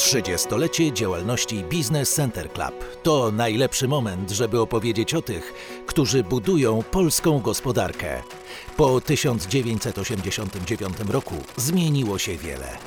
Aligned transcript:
30-lecie 0.00 0.92
działalności 0.92 1.64
Business 1.64 2.14
Center 2.14 2.52
Club 2.52 3.02
to 3.02 3.32
najlepszy 3.32 3.88
moment, 3.88 4.30
żeby 4.30 4.60
opowiedzieć 4.60 5.14
o 5.14 5.22
tych, 5.22 5.52
którzy 5.86 6.24
budują 6.24 6.82
polską 6.82 7.40
gospodarkę. 7.40 8.22
Po 8.76 9.00
1989 9.00 10.96
roku 11.08 11.34
zmieniło 11.56 12.18
się 12.18 12.36
wiele. 12.36 12.78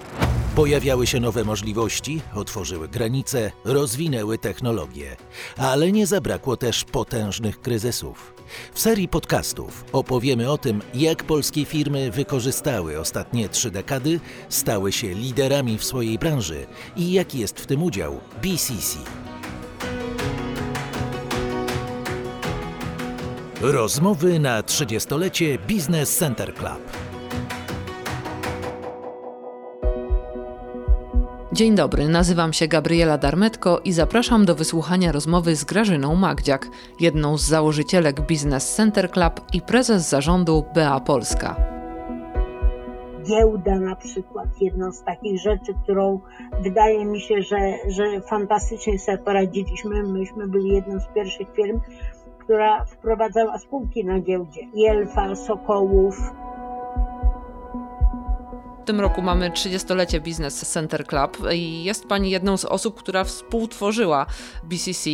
Pojawiały 0.56 1.08
się 1.08 1.20
nowe 1.20 1.44
możliwości, 1.44 2.22
otworzyły 2.36 2.88
granice, 2.88 3.52
rozwinęły 3.66 4.38
technologie, 4.38 5.16
ale 5.58 5.92
nie 5.92 6.08
zabrakło 6.08 6.58
też 6.58 6.84
potężnych 6.84 7.62
kryzysów. 7.62 8.33
W 8.74 8.80
serii 8.80 9.08
podcastów 9.08 9.86
opowiemy 9.92 10.52
o 10.52 10.58
tym, 10.58 10.82
jak 10.94 11.24
polskie 11.24 11.66
firmy 11.66 12.12
wykorzystały 12.12 13.00
ostatnie 13.00 13.50
trzy 13.50 13.72
dekady, 13.72 14.20
stały 14.50 14.92
się 14.92 15.14
liderami 15.14 15.78
w 15.78 15.84
swojej 15.84 16.20
branży 16.20 16.66
i 16.96 17.12
jaki 17.12 17.40
jest 17.40 17.60
w 17.60 17.66
tym 17.66 17.84
udział 17.84 18.20
BCC. 18.42 18.98
Rozmowy 23.62 24.40
na 24.40 24.62
30-lecie 24.62 25.58
Business 25.68 26.18
Center 26.18 26.56
Club. 26.56 27.03
Dzień 31.54 31.76
dobry, 31.76 32.10
nazywam 32.10 32.54
się 32.54 32.68
Gabriela 32.68 33.18
Darmetko 33.18 33.80
i 33.80 33.92
zapraszam 33.92 34.46
do 34.46 34.56
wysłuchania 34.56 35.12
rozmowy 35.12 35.56
z 35.56 35.64
Grażyną 35.64 36.16
Magdziak, 36.16 36.68
jedną 37.00 37.38
z 37.38 37.42
założycielek 37.46 38.22
Business 38.22 38.76
Center 38.76 39.12
Club 39.12 39.42
i 39.54 39.62
prezes 39.62 40.10
zarządu 40.10 40.64
BA 40.76 41.00
Polska. 41.00 41.56
Giełda 43.24 43.80
na 43.80 43.96
przykład, 43.96 44.48
jedną 44.62 44.92
z 44.92 45.04
takich 45.04 45.42
rzeczy, 45.42 45.74
którą 45.84 46.20
wydaje 46.64 47.06
mi 47.06 47.22
się, 47.22 47.42
że, 47.42 47.58
że 47.88 48.22
fantastycznie 48.22 49.00
sobie 49.00 49.18
poradziliśmy. 49.18 50.04
Myśmy 50.04 50.48
byli 50.48 50.70
jedną 50.70 51.00
z 51.00 51.08
pierwszych 51.16 51.48
firm, 51.56 51.80
która 52.40 52.86
wprowadzała 52.86 53.58
spółki 53.58 54.06
na 54.06 54.20
giełdzie. 54.20 54.62
Jelfa, 54.74 55.36
Sokołów, 55.36 56.34
w 58.84 58.86
tym 58.86 59.00
roku 59.00 59.22
mamy 59.22 59.50
30-lecie 59.50 60.20
Business 60.22 60.72
Center 60.72 61.08
Club 61.08 61.38
i 61.54 61.84
jest 61.84 62.08
Pani 62.08 62.30
jedną 62.30 62.58
z 62.58 62.66
osób, 62.66 63.00
która 63.00 63.24
współtworzyła 63.24 64.26
BCC. 64.64 65.10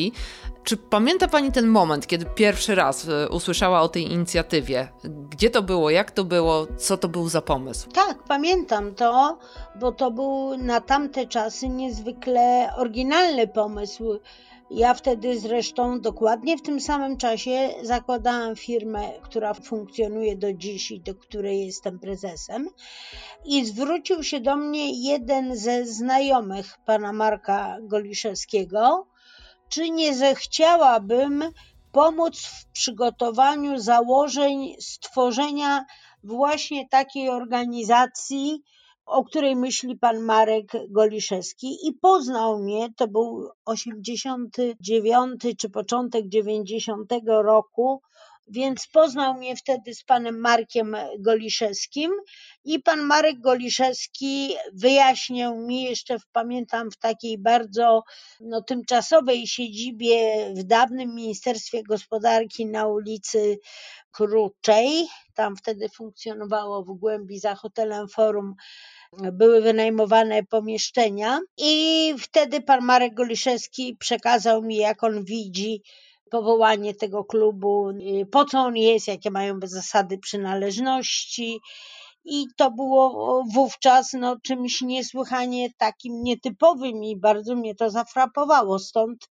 Czy 0.63 0.77
pamięta 0.77 1.27
Pani 1.27 1.51
ten 1.51 1.67
moment, 1.67 2.07
kiedy 2.07 2.25
pierwszy 2.25 2.75
raz 2.75 3.07
e, 3.07 3.29
usłyszała 3.29 3.81
o 3.81 3.89
tej 3.89 4.11
inicjatywie? 4.11 4.87
Gdzie 5.03 5.49
to 5.49 5.61
było, 5.61 5.89
jak 5.89 6.11
to 6.11 6.23
było, 6.23 6.67
co 6.77 6.97
to 6.97 7.07
był 7.07 7.29
za 7.29 7.41
pomysł? 7.41 7.89
Tak, 7.89 8.23
pamiętam 8.23 8.95
to, 8.95 9.37
bo 9.79 9.91
to 9.91 10.11
był 10.11 10.57
na 10.57 10.81
tamte 10.81 11.27
czasy 11.27 11.69
niezwykle 11.69 12.69
oryginalny 12.77 13.47
pomysł 13.47 14.19
ja 14.71 14.93
wtedy 14.93 15.39
zresztą 15.39 16.01
dokładnie 16.01 16.57
w 16.57 16.61
tym 16.61 16.79
samym 16.79 17.17
czasie 17.17 17.69
zakładałam 17.83 18.55
firmę, 18.55 19.11
która 19.21 19.53
funkcjonuje 19.53 20.35
do 20.35 20.53
dziś 20.53 20.91
i 20.91 20.99
do 20.99 21.15
której 21.15 21.65
jestem 21.65 21.99
prezesem. 21.99 22.69
I 23.45 23.65
zwrócił 23.65 24.23
się 24.23 24.39
do 24.39 24.55
mnie 24.55 25.09
jeden 25.09 25.55
ze 25.55 25.85
znajomych 25.85 26.77
pana 26.85 27.13
Marka 27.13 27.77
Goliszewskiego, 27.81 29.07
czy 29.69 29.89
nie 29.89 30.15
zechciałabym 30.15 31.43
pomóc 31.91 32.39
w 32.39 32.65
przygotowaniu 32.65 33.79
założeń 33.79 34.75
stworzenia 34.79 35.85
właśnie 36.23 36.89
takiej 36.89 37.29
organizacji, 37.29 38.63
o 39.09 39.23
której 39.23 39.55
myśli 39.55 39.97
pan 39.97 40.19
Marek 40.19 40.71
Goliszewski 40.89 41.67
i 41.87 41.93
poznał 41.93 42.59
mnie, 42.59 42.93
to 42.97 43.07
był 43.07 43.49
89 43.65 45.41
czy 45.57 45.69
początek 45.69 46.27
90 46.27 47.11
roku, 47.27 48.01
więc 48.49 48.87
poznał 48.87 49.33
mnie 49.33 49.55
wtedy 49.55 49.93
z 49.95 50.03
panem 50.03 50.39
Markiem 50.39 50.95
Goliszewskim 51.19 52.11
i 52.63 52.79
pan 52.79 53.01
Marek 53.01 53.39
Goliszewski 53.39 54.53
wyjaśnił 54.73 55.55
mi 55.55 55.83
jeszcze, 55.83 56.17
pamiętam, 56.31 56.91
w 56.91 56.97
takiej 56.97 57.37
bardzo 57.37 58.03
no, 58.39 58.61
tymczasowej 58.61 59.47
siedzibie 59.47 60.45
w 60.53 60.63
dawnym 60.63 61.15
Ministerstwie 61.15 61.83
Gospodarki 61.83 62.65
na 62.65 62.87
ulicy 62.87 63.59
Kruczej, 64.11 65.07
tam 65.33 65.55
wtedy 65.55 65.89
funkcjonowało 65.89 66.83
w 66.83 66.99
głębi 66.99 67.39
za 67.39 67.55
hotelem 67.55 68.07
Forum 68.07 68.55
były 69.13 69.61
wynajmowane 69.61 70.43
pomieszczenia 70.43 71.39
i 71.57 72.13
wtedy 72.19 72.61
pan 72.61 72.85
Marek 72.85 73.13
Goliszewski 73.13 73.95
przekazał 73.99 74.61
mi, 74.61 74.77
jak 74.77 75.03
on 75.03 75.23
widzi 75.23 75.83
powołanie 76.31 76.93
tego 76.95 77.23
klubu, 77.23 77.89
y, 77.89 78.25
po 78.31 78.45
co 78.45 78.59
on 78.59 78.77
jest, 78.77 79.07
jakie 79.07 79.31
mają 79.31 79.59
zasady 79.63 80.17
przynależności. 80.17 81.59
I 82.25 82.45
to 82.57 82.71
było 82.71 83.43
wówczas 83.53 84.13
no, 84.13 84.35
czymś 84.43 84.81
niesłychanie 84.81 85.69
takim 85.77 86.23
nietypowym 86.23 87.03
i 87.03 87.17
bardzo 87.17 87.55
mnie 87.55 87.75
to 87.75 87.89
zafrapowało. 87.89 88.79
Stąd 88.79 89.29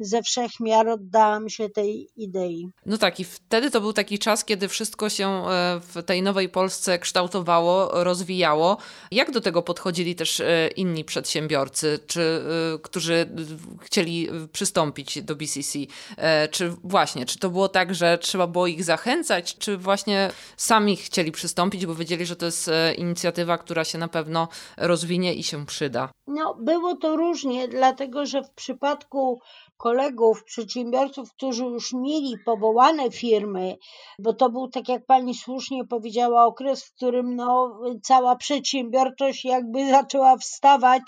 ze 0.00 0.22
wszech 0.22 0.60
miar 0.60 0.88
oddałam 0.88 1.48
się 1.48 1.68
tej 1.68 2.08
idei. 2.16 2.68
No 2.86 2.98
tak, 2.98 3.20
i 3.20 3.24
wtedy 3.24 3.70
to 3.70 3.80
był 3.80 3.92
taki 3.92 4.18
czas, 4.18 4.44
kiedy 4.44 4.68
wszystko 4.68 5.08
się 5.08 5.28
e, 5.28 5.80
w 5.80 6.02
tej 6.02 6.22
nowej 6.22 6.48
Polsce 6.48 6.98
kształtowało, 6.98 8.04
rozwijało. 8.04 8.76
Jak 9.10 9.30
do 9.30 9.40
tego 9.40 9.62
podchodzili 9.62 10.14
też 10.14 10.40
e, 10.40 10.68
inni 10.76 11.04
przedsiębiorcy, 11.04 11.98
czy, 12.06 12.20
e, 12.74 12.78
którzy 12.78 13.28
chcieli 13.80 14.28
przystąpić 14.52 15.22
do 15.22 15.36
BCC? 15.36 15.78
Czy 16.50 16.70
właśnie, 16.84 17.26
czy 17.26 17.38
to 17.38 17.50
było 17.50 17.68
tak, 17.68 17.94
że 17.94 18.18
trzeba 18.18 18.46
było 18.46 18.66
ich 18.66 18.84
zachęcać, 18.84 19.58
czy 19.58 19.76
właśnie 19.76 20.30
sami 20.56 20.96
chcieli 20.96 21.32
przystąpić, 21.32 21.86
bo 21.86 21.94
wiedzieli, 21.94 22.26
że 22.26 22.36
to 22.36 22.46
jest 22.46 22.70
inicjatywa, 22.96 23.58
która 23.58 23.84
się 23.84 23.98
na 23.98 24.08
pewno 24.08 24.48
rozwinie 24.76 25.34
i 25.34 25.42
się 25.42 25.66
przyda? 25.66 26.10
No, 26.26 26.54
było 26.54 26.96
to 26.96 27.16
różnie, 27.16 27.68
dlatego 27.68 28.26
że 28.26 28.42
w 28.42 28.50
przypadku 28.50 29.40
kolegów, 29.78 30.44
przedsiębiorców, 30.44 31.32
którzy 31.32 31.64
już 31.64 31.92
mieli 31.92 32.38
powołane 32.44 33.10
firmy, 33.10 33.76
bo 34.18 34.32
to 34.32 34.50
był, 34.50 34.68
tak 34.68 34.88
jak 34.88 35.06
pani 35.06 35.34
słusznie 35.34 35.84
powiedziała, 35.84 36.44
okres, 36.44 36.84
w 36.84 36.94
którym 36.94 37.36
no, 37.36 37.80
cała 38.02 38.36
przedsiębiorczość 38.36 39.44
jakby 39.44 39.88
zaczęła 39.90 40.36
wstawać 40.36 41.02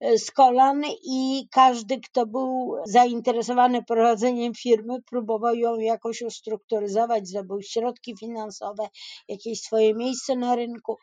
e, 0.00 0.18
z 0.18 0.30
kolan 0.30 0.82
i 1.04 1.48
każdy, 1.50 2.00
kto 2.00 2.26
był 2.26 2.74
zainteresowany 2.86 3.84
prowadzeniem 3.84 4.54
firmy, 4.54 4.96
próbował 5.10 5.54
ją 5.54 5.76
jakoś 5.76 6.22
ustrukturyzować, 6.22 7.28
zdobył 7.28 7.62
środki 7.62 8.16
finansowe, 8.20 8.88
jakieś 9.28 9.60
swoje 9.60 9.94
miejsce 9.94 10.36
na 10.36 10.56
rynku. 10.56 10.96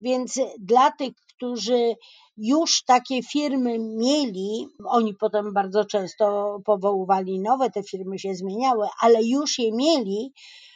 Więc 0.00 0.40
dla 0.58 0.90
tych, 0.90 1.12
którzy 1.36 1.94
już 2.36 2.84
takie 2.84 3.22
firmy 3.22 3.78
mieli, 3.78 4.68
oni 4.86 5.14
potem 5.14 5.52
bardzo 5.52 5.84
często 5.84 6.58
powoływali 6.64 7.40
nowe, 7.40 7.70
te 7.70 7.82
firmy 7.82 8.18
się 8.18 8.34
zmieniały, 8.34 8.86
ale 9.00 9.22
już 9.24 9.58
je 9.58 9.72
mieli, 9.72 10.32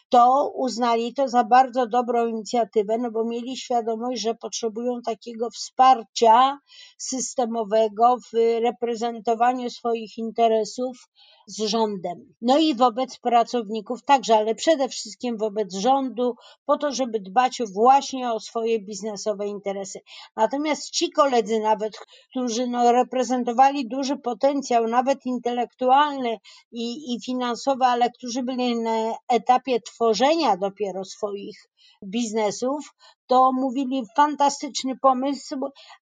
to 0.08 0.52
uznali 0.54 1.14
to 1.14 1.28
za 1.28 1.44
bardzo 1.44 1.86
dobrą 1.86 2.26
inicjatywę, 2.26 2.98
no 2.98 3.10
bo 3.10 3.24
mieli 3.24 3.56
świadomość, 3.56 4.22
że 4.22 4.34
potrzebują 4.34 5.02
takiego 5.02 5.50
wsparcia 5.50 6.58
systemowego 6.98 8.16
w 8.32 8.60
reprezentowaniu 8.62 9.70
swoich 9.70 10.18
interesów 10.18 11.08
z 11.46 11.60
rządem. 11.60 12.34
No 12.42 12.58
i 12.58 12.74
wobec 12.74 13.18
pracowników 13.18 14.04
także, 14.04 14.36
ale 14.36 14.54
przede 14.54 14.88
wszystkim 14.88 15.36
wobec 15.36 15.74
rządu, 15.74 16.34
po 16.66 16.76
to, 16.78 16.92
żeby 16.92 17.20
dbać 17.20 17.62
właśnie 17.74 18.32
o 18.32 18.40
swoje 18.40 18.80
biznesowe 18.80 19.46
interesy. 19.46 20.00
Natomiast 20.36 20.90
ci 20.90 21.10
koledzy 21.10 21.60
nawet, 21.60 21.98
którzy 22.30 22.66
no, 22.66 22.92
reprezentowali 22.92 23.88
duży 23.88 24.16
potencjał, 24.16 24.86
nawet 24.86 25.26
intelektualny 25.26 26.38
i, 26.72 27.14
i 27.14 27.20
finansowy, 27.20 27.84
ale 27.84 28.10
którzy 28.10 28.42
byli 28.42 28.76
na 28.76 29.14
etapie 29.28 29.80
tworzenia 29.98 30.56
dopiero 30.56 31.04
swoich 31.04 31.68
biznesów, 32.04 32.94
to 33.26 33.52
mówili 33.52 34.02
fantastyczny 34.16 34.96
pomysł, 35.02 35.56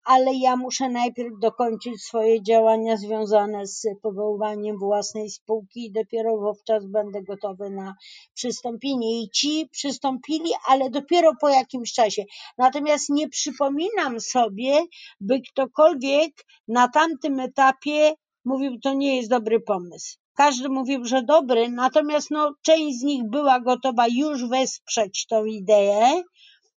ale 0.04 0.34
ja 0.34 0.56
muszę 0.56 0.88
najpierw 0.88 1.32
dokończyć 1.40 2.02
swoje 2.02 2.42
działania 2.42 2.96
związane 2.96 3.66
z 3.66 3.86
powoływaniem 4.02 4.78
własnej 4.78 5.30
spółki 5.30 5.86
i 5.86 5.92
dopiero 5.92 6.36
wówczas 6.38 6.86
będę 6.86 7.22
gotowy 7.22 7.70
na 7.70 7.94
przystąpienie. 8.34 9.22
I 9.22 9.30
ci 9.30 9.68
przystąpili, 9.72 10.50
ale 10.66 10.90
dopiero 10.90 11.32
po 11.40 11.48
jakimś 11.48 11.92
czasie. 11.92 12.24
Natomiast 12.58 13.08
nie 13.08 13.28
przypominam 13.28 14.20
sobie, 14.20 14.80
by 15.20 15.40
ktokolwiek 15.40 16.32
na 16.68 16.88
tamtym 16.88 17.40
etapie 17.40 18.14
mówił, 18.44 18.78
to 18.80 18.94
nie 18.94 19.16
jest 19.16 19.30
dobry 19.30 19.60
pomysł. 19.60 20.23
Każdy 20.34 20.68
mówił, 20.68 21.04
że 21.04 21.22
dobry, 21.22 21.68
natomiast 21.68 22.30
no, 22.30 22.54
część 22.62 22.98
z 22.98 23.02
nich 23.02 23.24
była 23.24 23.60
gotowa 23.60 24.06
już 24.08 24.48
wesprzeć 24.48 25.26
tą 25.26 25.44
ideę, 25.44 26.22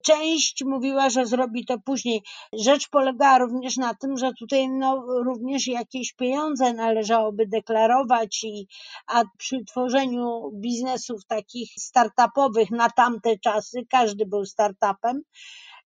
Część 0.08 0.64
mówiła, 0.64 1.10
że 1.10 1.26
zrobi 1.26 1.66
to 1.66 1.80
później. 1.80 2.24
Rzecz 2.54 2.90
polegała 2.90 3.38
również 3.38 3.78
na 3.78 3.94
tym, 3.94 4.18
że 4.18 4.34
tutaj 4.40 4.70
no, 4.70 5.04
również 5.26 5.68
jakieś 5.68 6.14
pieniądze 6.14 6.74
należałoby 6.74 7.48
deklarować, 7.48 8.44
i, 8.44 8.68
a 9.08 9.24
przy 9.38 9.66
tworzeniu 9.66 10.52
biznesów 10.54 11.26
takich 11.26 11.72
startupowych 11.80 12.72
na 12.72 12.90
tamte 12.90 13.38
czasy, 13.40 13.80
każdy 13.90 14.26
był 14.26 14.46
startupem, 14.46 15.22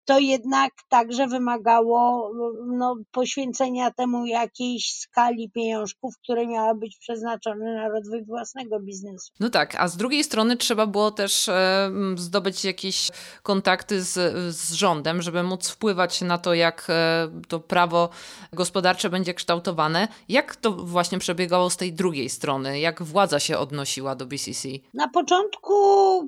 to 0.05 0.19
jednak 0.19 0.71
także 0.89 1.27
wymagało 1.27 2.31
no, 2.67 2.95
poświęcenia 3.11 3.91
temu 3.91 4.25
jakiejś 4.25 4.93
skali 4.93 5.51
pieniążków, 5.51 6.13
które 6.23 6.47
miały 6.47 6.79
być 6.79 6.97
przeznaczone 6.97 7.75
na 7.75 7.89
rozwój 7.89 8.25
własnego 8.25 8.79
biznesu. 8.79 9.31
No 9.39 9.49
tak, 9.49 9.75
a 9.75 9.87
z 9.87 9.97
drugiej 9.97 10.23
strony 10.23 10.57
trzeba 10.57 10.87
było 10.87 11.11
też 11.11 11.49
e, 11.49 11.91
zdobyć 12.15 12.65
jakieś 12.65 13.09
kontakty 13.43 14.01
z, 14.01 14.13
z 14.55 14.73
rządem, 14.73 15.21
żeby 15.21 15.43
móc 15.43 15.69
wpływać 15.69 16.21
na 16.21 16.37
to, 16.37 16.53
jak 16.53 16.87
e, 16.89 17.27
to 17.47 17.59
prawo 17.59 18.09
gospodarcze 18.53 19.09
będzie 19.09 19.33
kształtowane. 19.33 20.07
Jak 20.29 20.55
to 20.55 20.71
właśnie 20.71 21.19
przebiegało 21.19 21.69
z 21.69 21.77
tej 21.77 21.93
drugiej 21.93 22.29
strony? 22.29 22.79
Jak 22.79 23.03
władza 23.03 23.39
się 23.39 23.57
odnosiła 23.57 24.15
do 24.15 24.25
BCC? 24.25 24.69
Na 24.93 25.07
początku 25.09 25.73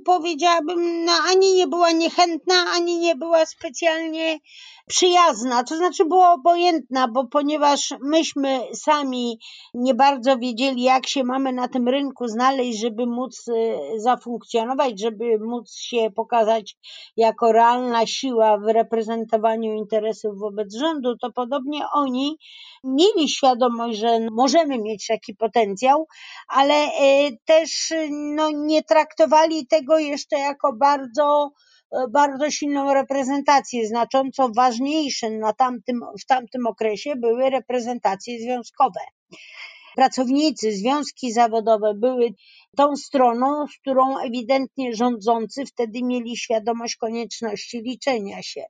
powiedziałabym, 0.05 1.05
no, 1.05 1.11
ani 1.29 1.53
nie 1.53 1.67
była 1.67 1.91
niechętna, 1.91 2.55
ani 2.75 2.99
nie 2.99 3.15
była 3.15 3.45
specjalnie 3.63 4.39
przyjazna, 4.87 5.63
to 5.63 5.77
znaczy 5.77 6.05
była 6.05 6.33
obojętna, 6.33 7.07
bo 7.07 7.27
ponieważ 7.27 7.93
myśmy 8.01 8.59
sami 8.73 9.39
nie 9.73 9.93
bardzo 9.93 10.37
wiedzieli, 10.37 10.83
jak 10.83 11.07
się 11.07 11.23
mamy 11.23 11.53
na 11.53 11.67
tym 11.67 11.87
rynku 11.87 12.27
znaleźć, 12.27 12.79
żeby 12.79 13.05
móc 13.05 13.47
y, 13.47 13.77
zafunkcjonować, 13.97 14.99
żeby 14.99 15.39
móc 15.39 15.75
się 15.75 16.11
pokazać 16.15 16.75
jako 17.17 17.51
realna 17.51 18.05
siła 18.05 18.57
w 18.57 18.73
reprezentowaniu 18.73 19.73
interesów 19.73 20.39
wobec 20.39 20.75
rządu, 20.75 21.17
to 21.17 21.31
podobnie 21.31 21.81
oni 21.93 22.37
mieli 22.83 23.29
świadomość, 23.29 23.99
że 23.99 24.19
możemy 24.31 24.79
mieć 24.79 25.07
taki 25.07 25.35
potencjał, 25.35 26.07
ale 26.47 26.87
y, 26.87 27.37
też 27.45 27.93
no, 28.11 28.49
nie 28.53 28.83
traktowali 28.83 29.67
tego 29.67 29.99
jeszcze 29.99 30.39
jako 30.39 30.73
bardzo 30.73 31.51
bardzo 32.09 32.51
silną 32.51 32.93
reprezentację. 32.93 33.87
Znacząco 33.87 34.49
ważniejsze 34.55 35.29
na 35.29 35.53
tamtym, 35.53 35.99
w 36.21 36.25
tamtym 36.25 36.67
okresie 36.67 37.15
były 37.15 37.49
reprezentacje 37.49 38.39
związkowe. 38.39 38.99
Pracownicy, 39.95 40.71
związki 40.71 41.31
zawodowe 41.31 41.93
były 41.93 42.29
tą 42.77 42.95
stroną, 42.95 43.67
z 43.67 43.79
którą 43.79 44.19
ewidentnie 44.19 44.95
rządzący 44.95 45.65
wtedy 45.65 45.99
mieli 46.03 46.37
świadomość 46.37 46.95
konieczności 46.95 47.81
liczenia 47.81 48.41
się. 48.41 48.63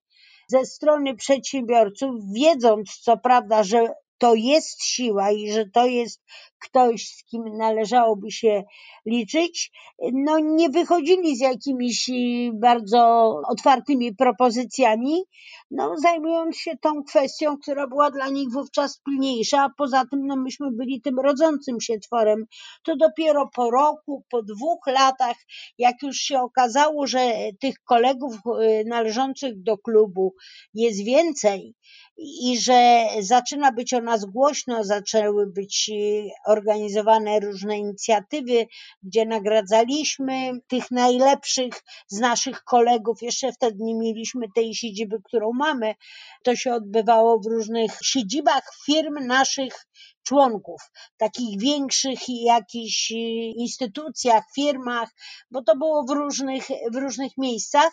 Ze 0.48 0.66
strony 0.66 1.16
przedsiębiorców, 1.16 2.16
wiedząc 2.36 3.00
co 3.02 3.18
prawda, 3.18 3.64
że 3.64 3.94
to 4.24 4.36
jest 4.36 4.84
siła 4.84 5.32
i 5.32 5.52
że 5.52 5.66
to 5.66 5.86
jest 5.86 6.22
ktoś, 6.60 7.08
z 7.08 7.24
kim 7.24 7.58
należałoby 7.58 8.32
się 8.32 8.64
liczyć, 9.06 9.72
no 10.14 10.40
nie 10.40 10.70
wychodzili 10.70 11.36
z 11.36 11.40
jakimiś 11.40 12.10
y, 12.10 12.52
bardzo 12.54 13.00
otwartymi 13.48 14.16
propozycjami, 14.16 15.24
no 15.72 15.98
zajmując 15.98 16.58
się 16.58 16.78
tą 16.82 17.04
kwestią, 17.04 17.58
która 17.58 17.88
była 17.88 18.12
dla 18.12 18.30
nich 18.30 18.52
wówczas 18.52 19.02
pilniejsza, 19.06 19.64
a 19.64 19.70
poza 19.78 20.06
tym 20.12 20.28
no 20.28 20.36
myśmy 20.36 20.72
byli 20.72 21.02
tym 21.02 21.20
rodzącym 21.20 21.82
się 21.82 22.00
tworem. 22.00 22.46
To 22.84 22.96
dopiero 22.96 23.50
po 23.56 23.72
roku, 23.72 24.24
po 24.30 24.44
dwóch 24.44 24.88
latach, 24.88 25.38
jak 25.78 25.96
już 26.04 26.18
się 26.18 26.40
okazało, 26.40 27.08
że 27.08 27.34
tych 27.60 27.76
kolegów 27.84 28.36
y, 28.36 28.84
należących 28.86 29.64
do 29.64 29.78
klubu 29.78 30.34
jest 30.74 31.06
więcej, 31.06 31.76
i 32.18 32.58
że 32.62 33.06
zaczyna 33.20 33.72
być 33.72 33.94
o 33.94 34.02
nas 34.02 34.26
głośno, 34.26 34.84
zaczęły 34.84 35.48
być 35.48 35.90
y, 35.94 36.30
organizowane 36.46 37.40
różne 37.40 37.78
inicjatywy, 37.78 38.68
gdzie 39.04 39.26
nagradzaliśmy 39.26 40.52
tych 40.68 40.92
najlepszych 40.92 41.74
z 42.08 42.20
naszych 42.20 42.64
kolegów. 42.64 43.22
Jeszcze 43.22 43.52
wtedy 43.52 43.78
nie 43.80 43.96
mieliśmy 43.96 44.46
tej 44.56 44.76
siedziby, 44.76 45.18
którą 45.24 45.52
mamy. 45.54 45.96
To 46.44 46.56
się 46.56 46.74
odbywało 46.74 47.40
w 47.40 47.46
różnych 47.46 47.92
siedzibach 48.04 48.64
firm 48.86 49.28
naszych 49.28 49.86
członków, 50.24 50.82
takich 51.18 51.60
większych 51.60 52.20
jakichś 52.28 53.12
y, 53.12 53.16
instytucjach, 53.56 54.44
firmach, 54.56 55.10
bo 55.52 55.62
to 55.62 55.76
było 55.76 56.04
w 56.04 56.10
różnych, 56.10 56.68
w 56.92 56.96
różnych 56.96 57.38
miejscach, 57.38 57.92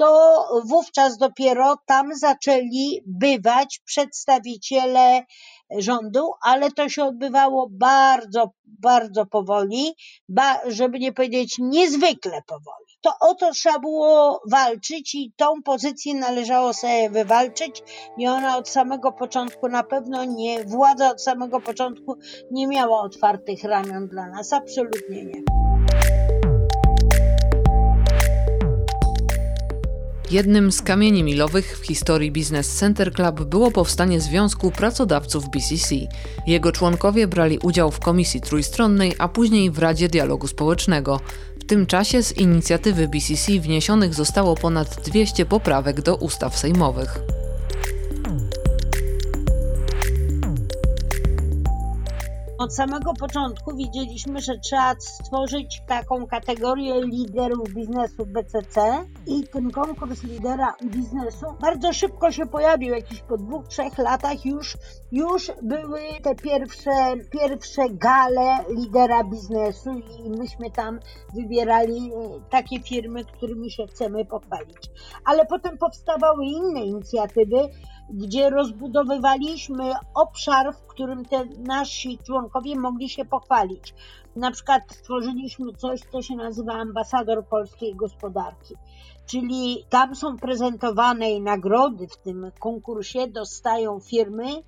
to 0.00 0.44
wówczas 0.64 1.16
dopiero 1.16 1.76
tam 1.86 2.14
zaczęli 2.14 3.02
bywać 3.06 3.80
przedstawiciele 3.84 5.22
rządu, 5.78 6.30
ale 6.42 6.70
to 6.70 6.88
się 6.88 7.04
odbywało 7.04 7.68
bardzo, 7.70 8.50
bardzo 8.64 9.26
powoli, 9.26 9.94
żeby 10.66 10.98
nie 10.98 11.12
powiedzieć 11.12 11.56
niezwykle 11.58 12.42
powoli. 12.46 12.86
To 13.00 13.12
o 13.20 13.34
to 13.34 13.52
trzeba 13.52 13.78
było 13.78 14.42
walczyć 14.50 15.14
i 15.14 15.32
tą 15.36 15.62
pozycję 15.62 16.14
należało 16.14 16.74
sobie 16.74 17.10
wywalczyć 17.10 17.82
i 18.18 18.26
ona 18.26 18.56
od 18.56 18.68
samego 18.68 19.12
początku 19.12 19.68
na 19.68 19.82
pewno 19.82 20.24
nie, 20.24 20.64
władza 20.64 21.10
od 21.10 21.22
samego 21.22 21.60
początku 21.60 22.16
nie 22.50 22.66
miała 22.66 23.00
otwartych 23.02 23.64
ramion 23.64 24.08
dla 24.08 24.26
nas, 24.26 24.52
absolutnie 24.52 25.24
nie. 25.24 25.42
Jednym 30.30 30.72
z 30.72 30.82
kamieni 30.82 31.22
milowych 31.22 31.78
w 31.78 31.86
historii 31.86 32.32
Business 32.32 32.76
Center 32.76 33.12
Club 33.12 33.44
było 33.44 33.70
powstanie 33.70 34.20
Związku 34.20 34.70
Pracodawców 34.70 35.50
BCC. 35.50 35.94
Jego 36.46 36.72
członkowie 36.72 37.26
brali 37.26 37.58
udział 37.58 37.90
w 37.90 38.00
komisji 38.00 38.40
trójstronnej, 38.40 39.14
a 39.18 39.28
później 39.28 39.70
w 39.70 39.78
Radzie 39.78 40.08
Dialogu 40.08 40.46
Społecznego. 40.46 41.20
W 41.60 41.64
tym 41.64 41.86
czasie 41.86 42.22
z 42.22 42.38
inicjatywy 42.38 43.08
BCC 43.08 43.60
wniesionych 43.60 44.14
zostało 44.14 44.56
ponad 44.56 45.00
200 45.04 45.46
poprawek 45.46 46.00
do 46.00 46.16
ustaw 46.16 46.58
sejmowych. 46.58 47.18
Od 52.60 52.74
samego 52.74 53.12
początku 53.20 53.76
widzieliśmy, 53.76 54.40
że 54.40 54.58
trzeba 54.58 54.94
stworzyć 54.98 55.82
taką 55.86 56.26
kategorię 56.26 57.00
liderów 57.04 57.74
biznesu 57.74 58.26
BCC 58.26 59.04
i 59.26 59.44
ten 59.52 59.70
konkurs 59.70 60.22
lidera 60.22 60.74
biznesu 60.84 61.46
bardzo 61.60 61.92
szybko 61.92 62.32
się 62.32 62.46
pojawił, 62.46 62.94
jakieś 62.94 63.20
po 63.20 63.36
dwóch, 63.36 63.68
trzech 63.68 63.98
latach 63.98 64.44
już, 64.44 64.76
już 65.12 65.52
były 65.62 66.00
te 66.22 66.34
pierwsze, 66.34 66.90
pierwsze 67.30 67.82
gale 67.90 68.64
lidera 68.76 69.24
biznesu 69.24 69.90
i 70.24 70.30
myśmy 70.30 70.70
tam 70.70 71.00
wybierali 71.34 72.12
e, 72.12 72.40
takie 72.50 72.80
firmy, 72.80 73.24
którymi 73.24 73.70
się 73.70 73.86
chcemy 73.86 74.24
pochwalić. 74.24 74.90
Ale 75.24 75.46
potem 75.46 75.78
powstawały 75.78 76.44
inne 76.44 76.80
inicjatywy, 76.80 77.68
gdzie 78.12 78.50
rozbudowywaliśmy 78.50 79.92
obszar, 80.14 80.74
w 80.74 80.86
którym 80.86 81.24
te 81.24 81.44
nasi 81.44 82.18
członkowie 82.18 82.76
mogli 82.76 83.08
się 83.08 83.24
pochwalić. 83.24 83.94
Na 84.36 84.50
przykład 84.50 84.82
stworzyliśmy 84.90 85.72
coś, 85.72 86.00
co 86.12 86.22
się 86.22 86.34
nazywa 86.36 86.72
ambasador 86.72 87.46
polskiej 87.46 87.94
gospodarki. 87.94 88.74
Czyli 89.26 89.84
tam 89.88 90.16
są 90.16 90.36
prezentowane 90.36 91.30
i 91.30 91.40
nagrody 91.40 92.08
w 92.08 92.16
tym 92.16 92.50
konkursie 92.58 93.26
dostają 93.26 94.00
firmy, 94.00 94.62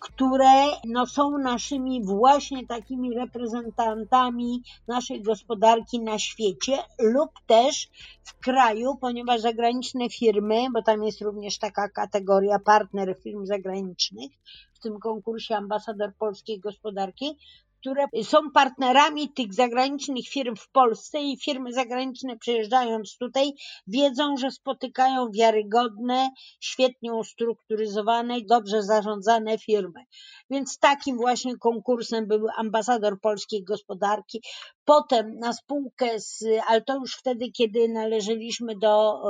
które 0.00 0.64
no, 0.84 1.06
są 1.06 1.38
naszymi 1.38 2.04
właśnie 2.04 2.66
takimi 2.66 3.14
reprezentantami 3.14 4.62
naszej 4.88 5.22
gospodarki 5.22 6.00
na 6.00 6.18
świecie 6.18 6.78
lub 6.98 7.30
też 7.46 7.88
w 8.22 8.38
kraju, 8.38 8.96
ponieważ 9.00 9.40
zagraniczne 9.40 10.10
firmy, 10.10 10.66
bo 10.74 10.82
tam 10.82 11.04
jest 11.04 11.20
również 11.20 11.58
taka 11.58 11.88
kategoria 11.88 12.58
partner 12.58 13.16
firm 13.22 13.46
zagranicznych, 13.46 14.30
w 14.74 14.78
tym 14.78 14.98
konkursie 14.98 15.56
ambasador 15.56 16.14
polskiej 16.18 16.60
gospodarki, 16.60 17.38
które 17.80 18.04
są 18.22 18.38
partnerami 18.54 19.32
tych 19.32 19.54
zagranicznych 19.54 20.28
firm 20.28 20.56
w 20.56 20.68
Polsce 20.68 21.20
i 21.20 21.38
firmy 21.44 21.72
zagraniczne 21.72 22.36
przyjeżdżając 22.38 23.16
tutaj 23.18 23.52
wiedzą, 23.86 24.36
że 24.36 24.50
spotykają 24.50 25.30
wiarygodne, 25.30 26.30
świetnie 26.60 27.14
ustrukturyzowane, 27.14 28.36
dobrze 28.48 28.82
zarządzane 28.82 29.58
firmy. 29.58 30.04
Więc 30.50 30.78
takim 30.78 31.16
właśnie 31.16 31.56
konkursem 31.56 32.26
był 32.26 32.46
ambasador 32.56 33.20
polskiej 33.20 33.64
gospodarki. 33.64 34.42
Potem 34.90 35.38
na 35.38 35.52
spółkę 35.52 36.20
z, 36.20 36.44
ale 36.68 36.82
to 36.82 36.94
już 36.96 37.16
wtedy, 37.16 37.50
kiedy 37.52 37.88
należeliśmy 37.88 38.78
do 38.78 39.22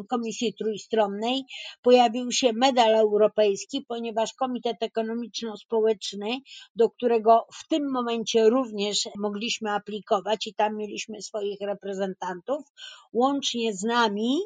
e, 0.00 0.04
Komisji 0.08 0.54
Trójstronnej, 0.54 1.44
pojawił 1.82 2.32
się 2.32 2.52
medal 2.52 2.94
europejski, 2.94 3.84
ponieważ 3.88 4.32
Komitet 4.32 4.76
Ekonomiczno-Społeczny, 4.82 6.38
do 6.76 6.90
którego 6.90 7.46
w 7.52 7.68
tym 7.68 7.90
momencie 7.90 8.50
również 8.50 9.08
mogliśmy 9.18 9.70
aplikować 9.70 10.46
i 10.46 10.54
tam 10.54 10.76
mieliśmy 10.76 11.22
swoich 11.22 11.60
reprezentantów, 11.60 12.64
łącznie 13.12 13.74
z 13.74 13.82
nami 13.82 14.38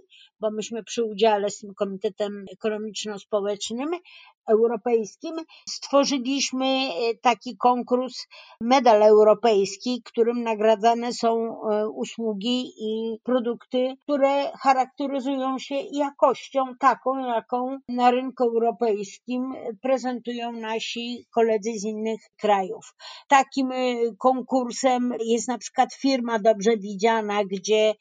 bo 0.44 0.50
myśmy 0.50 0.84
przy 0.84 1.04
udziale 1.04 1.50
z 1.50 1.58
tym 1.58 1.74
Komitetem 1.74 2.44
Ekonomiczno-Społecznym 2.52 3.88
Europejskim 4.48 5.36
stworzyliśmy 5.68 6.66
e, 6.66 7.14
taki 7.22 7.56
konkurs 7.56 8.26
Medal 8.60 9.02
Europejski, 9.02 10.02
którym 10.04 10.42
nagradzane 10.42 11.12
są 11.12 11.30
e, 11.70 11.88
usługi 11.88 12.72
i 12.80 13.18
produkty, 13.22 13.94
które 14.02 14.52
charakteryzują 14.62 15.58
się 15.58 15.74
jakością 15.92 16.64
taką, 16.78 17.18
jaką 17.18 17.78
na 17.88 18.10
rynku 18.10 18.44
europejskim 18.44 19.54
prezentują 19.82 20.52
nasi 20.52 21.26
koledzy 21.34 21.70
z 21.78 21.84
innych 21.84 22.20
krajów. 22.36 22.94
Takim 23.28 23.72
e, 23.72 23.94
konkursem 24.18 25.14
jest 25.20 25.48
na 25.48 25.58
przykład 25.58 25.94
firma 25.94 26.38
dobrze 26.38 26.76
widziana, 26.76 27.44
gdzie, 27.44 27.94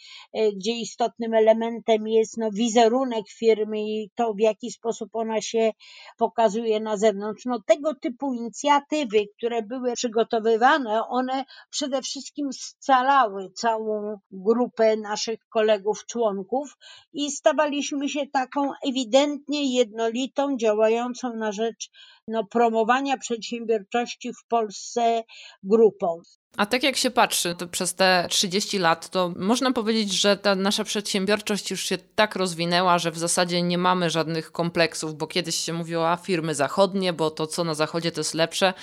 gdzie 0.55 0.71
istotnym 0.71 1.33
elementem 1.33 2.07
jest 2.07 2.32
no, 2.37 2.51
wizerunek 2.51 3.29
firmy 3.29 3.81
i 3.81 4.09
to, 4.15 4.33
w 4.33 4.39
jaki 4.39 4.71
sposób 4.71 5.09
ona 5.13 5.41
się 5.41 5.71
pokazuje 6.17 6.79
na 6.79 6.97
zewnątrz. 6.97 7.45
No 7.45 7.59
tego 7.65 7.95
typu 7.95 8.33
inicjatywy, 8.33 9.27
które 9.37 9.61
były 9.61 9.93
przygotowywane, 9.93 11.07
one 11.07 11.45
przede 11.69 12.01
wszystkim 12.01 12.53
scalały 12.53 13.51
całą 13.51 14.17
grupę 14.31 14.97
naszych 14.97 15.39
kolegów, 15.49 16.05
członków 16.05 16.77
i 17.13 17.31
stawaliśmy 17.31 18.09
się 18.09 18.27
taką 18.27 18.71
ewidentnie 18.87 19.75
jednolitą, 19.75 20.57
działającą 20.57 21.33
na 21.35 21.51
rzecz 21.51 21.89
no, 22.27 22.43
promowania 22.43 23.17
przedsiębiorczości 23.17 24.33
w 24.33 24.47
Polsce 24.47 25.23
grupą. 25.63 26.21
A 26.57 26.65
tak 26.65 26.83
jak 26.83 26.95
się 26.95 27.11
patrzy 27.11 27.55
przez 27.71 27.95
te 27.95 28.27
30 28.29 28.79
lat, 28.79 29.09
to 29.09 29.33
można 29.35 29.71
powiedzieć, 29.71 30.11
że 30.11 30.37
ta 30.37 30.55
nasza 30.55 30.83
przedsiębiorczość 30.83 31.71
już 31.71 31.85
się 31.85 31.97
tak 32.15 32.35
rozwinęła, 32.35 32.99
że 32.99 33.11
w 33.11 33.17
zasadzie 33.17 33.61
nie 33.61 33.77
mamy 33.77 34.09
żadnych 34.09 34.51
kompleksów, 34.51 35.15
bo 35.15 35.27
kiedyś 35.27 35.55
się 35.55 35.73
mówiło, 35.73 36.09
a 36.09 36.15
firmy 36.17 36.55
zachodnie, 36.55 37.13
bo 37.13 37.31
to 37.31 37.47
co 37.47 37.63
na 37.63 37.73
zachodzie 37.73 38.11
to 38.11 38.19
jest 38.19 38.33
lepsze. 38.33 38.73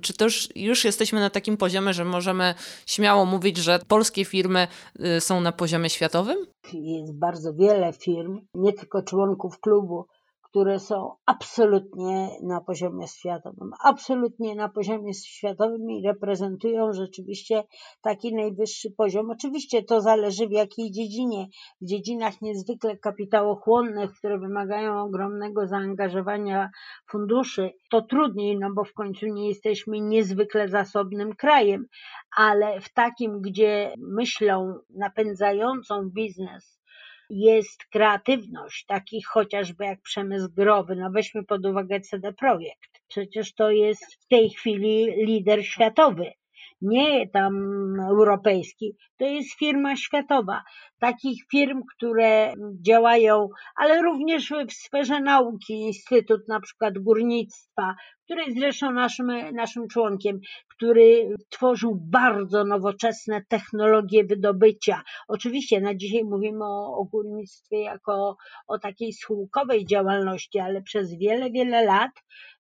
Czy 0.00 0.12
już, 0.20 0.48
już 0.56 0.84
jesteśmy 0.84 1.20
na 1.20 1.30
takim 1.30 1.56
poziomie, 1.56 1.94
że 1.94 2.04
możemy 2.04 2.54
śmiało 2.86 3.24
mówić, 3.24 3.56
że 3.56 3.78
polskie 3.88 4.24
firmy 4.24 4.68
y, 5.16 5.20
są 5.20 5.40
na 5.40 5.52
poziomie 5.52 5.90
światowym? 5.90 6.36
Jest 6.72 7.18
bardzo 7.18 7.54
wiele 7.54 7.92
firm, 7.92 8.40
nie 8.54 8.72
tylko 8.72 9.02
członków 9.02 9.60
klubu, 9.60 10.06
które 10.56 10.78
są 10.78 11.14
absolutnie 11.26 12.28
na 12.42 12.60
poziomie 12.60 13.08
światowym, 13.08 13.70
absolutnie 13.84 14.54
na 14.54 14.68
poziomie 14.68 15.14
światowym 15.14 15.90
i 15.90 16.06
reprezentują 16.06 16.92
rzeczywiście 16.92 17.64
taki 18.02 18.34
najwyższy 18.34 18.90
poziom. 18.90 19.30
Oczywiście 19.30 19.82
to 19.82 20.00
zależy 20.00 20.46
w 20.46 20.50
jakiej 20.50 20.90
dziedzinie. 20.90 21.46
W 21.80 21.86
dziedzinach 21.86 22.42
niezwykle 22.42 22.96
kapitałochłonnych, 22.96 24.10
które 24.18 24.38
wymagają 24.38 25.02
ogromnego 25.02 25.66
zaangażowania 25.66 26.70
funduszy, 27.10 27.70
to 27.90 28.02
trudniej, 28.02 28.58
no 28.58 28.68
bo 28.74 28.84
w 28.84 28.92
końcu 28.92 29.26
nie 29.26 29.48
jesteśmy 29.48 30.00
niezwykle 30.00 30.68
zasobnym 30.68 31.34
krajem, 31.34 31.86
ale 32.36 32.80
w 32.80 32.92
takim, 32.92 33.40
gdzie 33.40 33.94
myślą 33.98 34.74
napędzającą 34.90 36.10
biznes 36.10 36.76
jest 37.30 37.84
kreatywność, 37.84 38.84
takich 38.84 39.26
chociażby 39.26 39.84
jak 39.84 40.02
przemysł 40.02 40.48
growy. 40.52 40.96
No 40.96 41.10
weźmy 41.10 41.44
pod 41.44 41.66
uwagę 41.66 42.00
CD 42.00 42.32
Projekt. 42.32 42.90
Przecież 43.08 43.54
to 43.54 43.70
jest 43.70 44.14
w 44.14 44.26
tej 44.26 44.50
chwili 44.50 45.24
lider 45.24 45.66
światowy 45.66 46.32
nie 46.80 47.28
tam 47.28 47.54
europejski, 48.00 48.96
to 49.18 49.24
jest 49.24 49.58
firma 49.58 49.96
światowa. 49.96 50.62
Takich 50.98 51.42
firm, 51.50 51.82
które 51.96 52.54
działają, 52.86 53.48
ale 53.76 54.02
również 54.02 54.52
w 54.68 54.72
sferze 54.72 55.20
nauki, 55.20 55.80
Instytut 55.80 56.48
na 56.48 56.60
przykład 56.60 56.98
Górnictwa, 56.98 57.94
który 58.24 58.42
jest 58.42 58.58
zresztą 58.58 58.92
naszym, 58.92 59.26
naszym 59.54 59.88
członkiem, 59.88 60.40
który 60.76 61.34
tworzył 61.50 61.98
bardzo 62.00 62.64
nowoczesne 62.64 63.42
technologie 63.48 64.24
wydobycia. 64.24 65.02
Oczywiście 65.28 65.80
na 65.80 65.94
dzisiaj 65.94 66.24
mówimy 66.24 66.64
o, 66.64 66.96
o 66.98 67.04
górnictwie 67.04 67.80
jako 67.80 68.36
o 68.66 68.78
takiej 68.78 69.12
schyłkowej 69.12 69.86
działalności, 69.86 70.58
ale 70.58 70.82
przez 70.82 71.18
wiele, 71.18 71.50
wiele 71.50 71.84
lat 71.84 72.10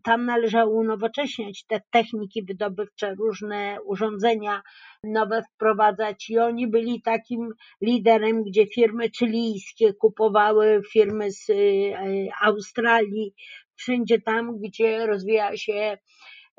tam 0.04 0.26
należało 0.26 0.80
unowocześniać 0.80 1.64
te 1.66 1.80
techniki 1.90 2.44
wydobywcze, 2.44 3.14
różne 3.14 3.78
urządzenia 3.84 4.62
nowe 5.04 5.42
wprowadzać 5.42 6.30
i 6.30 6.38
oni 6.38 6.68
byli 6.68 7.02
takim 7.02 7.48
liderem, 7.80 8.44
gdzie 8.44 8.66
firmy 8.66 9.10
chilijskie 9.10 9.94
kupowały 9.94 10.82
firmy 10.92 11.32
z 11.32 11.50
y, 11.50 11.94
Australii, 12.42 13.34
wszędzie 13.74 14.20
tam, 14.20 14.60
gdzie 14.60 15.06
rozwija 15.06 15.56
się 15.56 15.98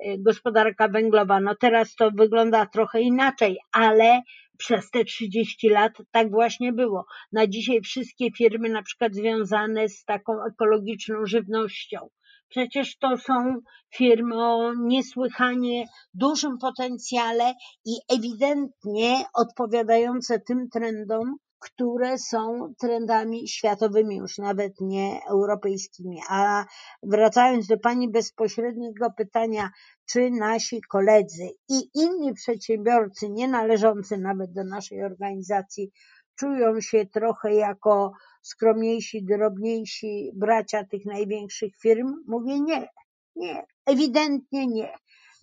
y, 0.05 0.17
gospodarka 0.19 0.87
węglowa. 0.87 1.39
No 1.39 1.55
teraz 1.55 1.95
to 1.95 2.11
wygląda 2.11 2.65
trochę 2.65 3.01
inaczej, 3.01 3.57
ale 3.71 4.21
przez 4.57 4.89
te 4.89 5.05
30 5.05 5.69
lat 5.69 5.93
tak 6.11 6.31
właśnie 6.31 6.73
było. 6.73 7.05
Na 7.31 7.47
dzisiaj 7.47 7.81
wszystkie 7.81 8.31
firmy 8.31 8.69
na 8.69 8.83
przykład 8.83 9.15
związane 9.15 9.89
z 9.89 10.05
taką 10.05 10.33
ekologiczną 10.45 11.25
żywnością, 11.25 12.09
Przecież 12.55 12.97
to 12.97 13.17
są 13.17 13.55
firmy 13.95 14.35
o 14.35 14.73
niesłychanie 14.73 15.85
dużym 16.13 16.57
potencjale 16.57 17.53
i 17.85 17.91
ewidentnie 18.09 19.25
odpowiadające 19.33 20.39
tym 20.39 20.69
trendom, 20.69 21.35
które 21.59 22.17
są 22.17 22.73
trendami 22.79 23.47
światowymi, 23.47 24.15
już 24.15 24.37
nawet 24.37 24.73
nie 24.81 25.19
europejskimi. 25.29 26.17
A 26.29 26.65
wracając 27.03 27.67
do 27.67 27.77
Pani 27.77 28.11
bezpośredniego 28.11 29.07
pytania, 29.17 29.69
czy 30.05 30.29
nasi 30.31 30.81
koledzy 30.81 31.49
i 31.69 31.89
inni 31.95 32.33
przedsiębiorcy, 32.33 33.29
nie 33.29 33.47
należący 33.47 34.17
nawet 34.17 34.53
do 34.53 34.63
naszej 34.63 35.03
organizacji, 35.03 35.91
czują 36.39 36.81
się 36.81 37.05
trochę 37.05 37.53
jako 37.53 38.11
skromniejsi, 38.43 39.23
drobniejsi 39.23 40.31
bracia 40.33 40.83
tych 40.83 41.05
największych 41.05 41.77
firm? 41.81 42.23
Mówię 42.27 42.59
nie, 42.59 42.89
nie, 43.35 43.65
ewidentnie 43.85 44.67
nie 44.67 44.93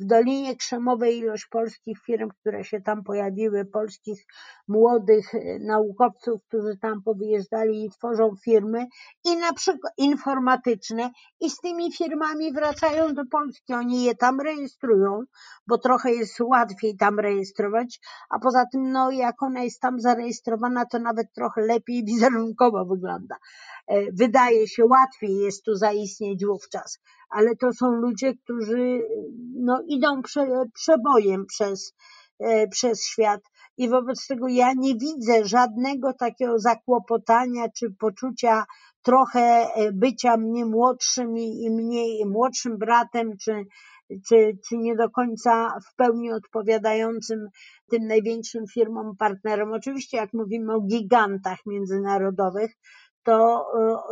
w 0.01 0.05
Dolinie 0.05 0.57
Krzemowej 0.57 1.19
ilość 1.19 1.47
polskich 1.47 1.99
firm, 2.07 2.29
które 2.41 2.65
się 2.65 2.81
tam 2.81 3.05
pojawiły, 3.05 3.65
polskich 3.65 4.25
młodych 4.69 5.35
e, 5.35 5.59
naukowców, 5.59 6.45
którzy 6.49 6.79
tam 6.83 7.03
powyjeżdżali 7.03 7.85
i 7.85 7.91
tworzą 7.91 8.35
firmy 8.45 8.87
i 9.25 9.37
na 9.37 9.53
przykład 9.53 9.93
informatyczne 9.97 11.11
i 11.41 11.51
z 11.51 11.57
tymi 11.57 11.93
firmami 11.93 12.53
wracają 12.53 13.15
do 13.15 13.23
Polski. 13.31 13.75
Oni 13.75 14.05
je 14.05 14.15
tam 14.15 14.41
rejestrują, 14.41 15.23
bo 15.67 15.79
trochę 15.79 16.13
jest 16.13 16.41
łatwiej 16.41 16.97
tam 16.97 17.21
rejestrować, 17.21 18.01
a 18.31 18.39
poza 18.39 18.67
tym, 18.73 18.93
no, 18.93 19.11
jak 19.11 19.43
ona 19.43 19.63
jest 19.63 19.81
tam 19.81 20.01
zarejestrowana, 20.01 20.87
to 20.87 20.99
nawet 20.99 21.33
trochę 21.33 21.61
lepiej 21.61 22.05
wizerunkowo 22.11 22.85
wygląda. 22.85 23.37
E, 23.87 24.13
wydaje 24.13 24.69
się 24.69 24.85
łatwiej 24.85 25.39
jest 25.39 25.65
tu 25.65 25.75
zaistnieć 25.75 26.47
wówczas, 26.47 26.99
ale 27.31 27.57
to 27.57 27.73
są 27.73 27.91
ludzie, 27.91 28.35
którzy 28.35 29.03
no, 29.55 29.83
idą 29.87 30.23
prze, 30.23 30.47
przebojem 30.75 31.47
przez, 31.47 31.95
e, 32.39 32.69
przez 32.69 33.05
świat 33.05 33.41
i 33.77 33.89
wobec 33.89 34.27
tego 34.27 34.49
ja 34.49 34.73
nie 34.77 34.95
widzę 34.95 35.45
żadnego 35.45 36.13
takiego 36.13 36.59
zakłopotania 36.59 37.69
czy 37.79 37.95
poczucia 37.99 38.65
trochę 39.03 39.41
e, 39.41 39.93
bycia 39.93 40.37
mnie 40.37 40.67
młodszym 40.67 41.39
i 41.39 41.71
mniej 41.71 42.27
młodszym 42.27 42.79
bratem, 42.79 43.37
czy, 43.45 43.65
czy, 44.29 44.59
czy 44.69 44.77
nie 44.77 44.97
do 44.97 45.11
końca 45.11 45.79
w 45.91 45.97
pełni 45.97 46.33
odpowiadającym 46.33 47.49
tym 47.91 48.07
największym 48.07 48.65
firmom 48.75 49.17
partnerom. 49.17 49.73
Oczywiście, 49.73 50.17
jak 50.17 50.33
mówimy 50.33 50.75
o 50.75 50.81
gigantach 50.81 51.59
międzynarodowych, 51.67 52.71
to 53.25 53.67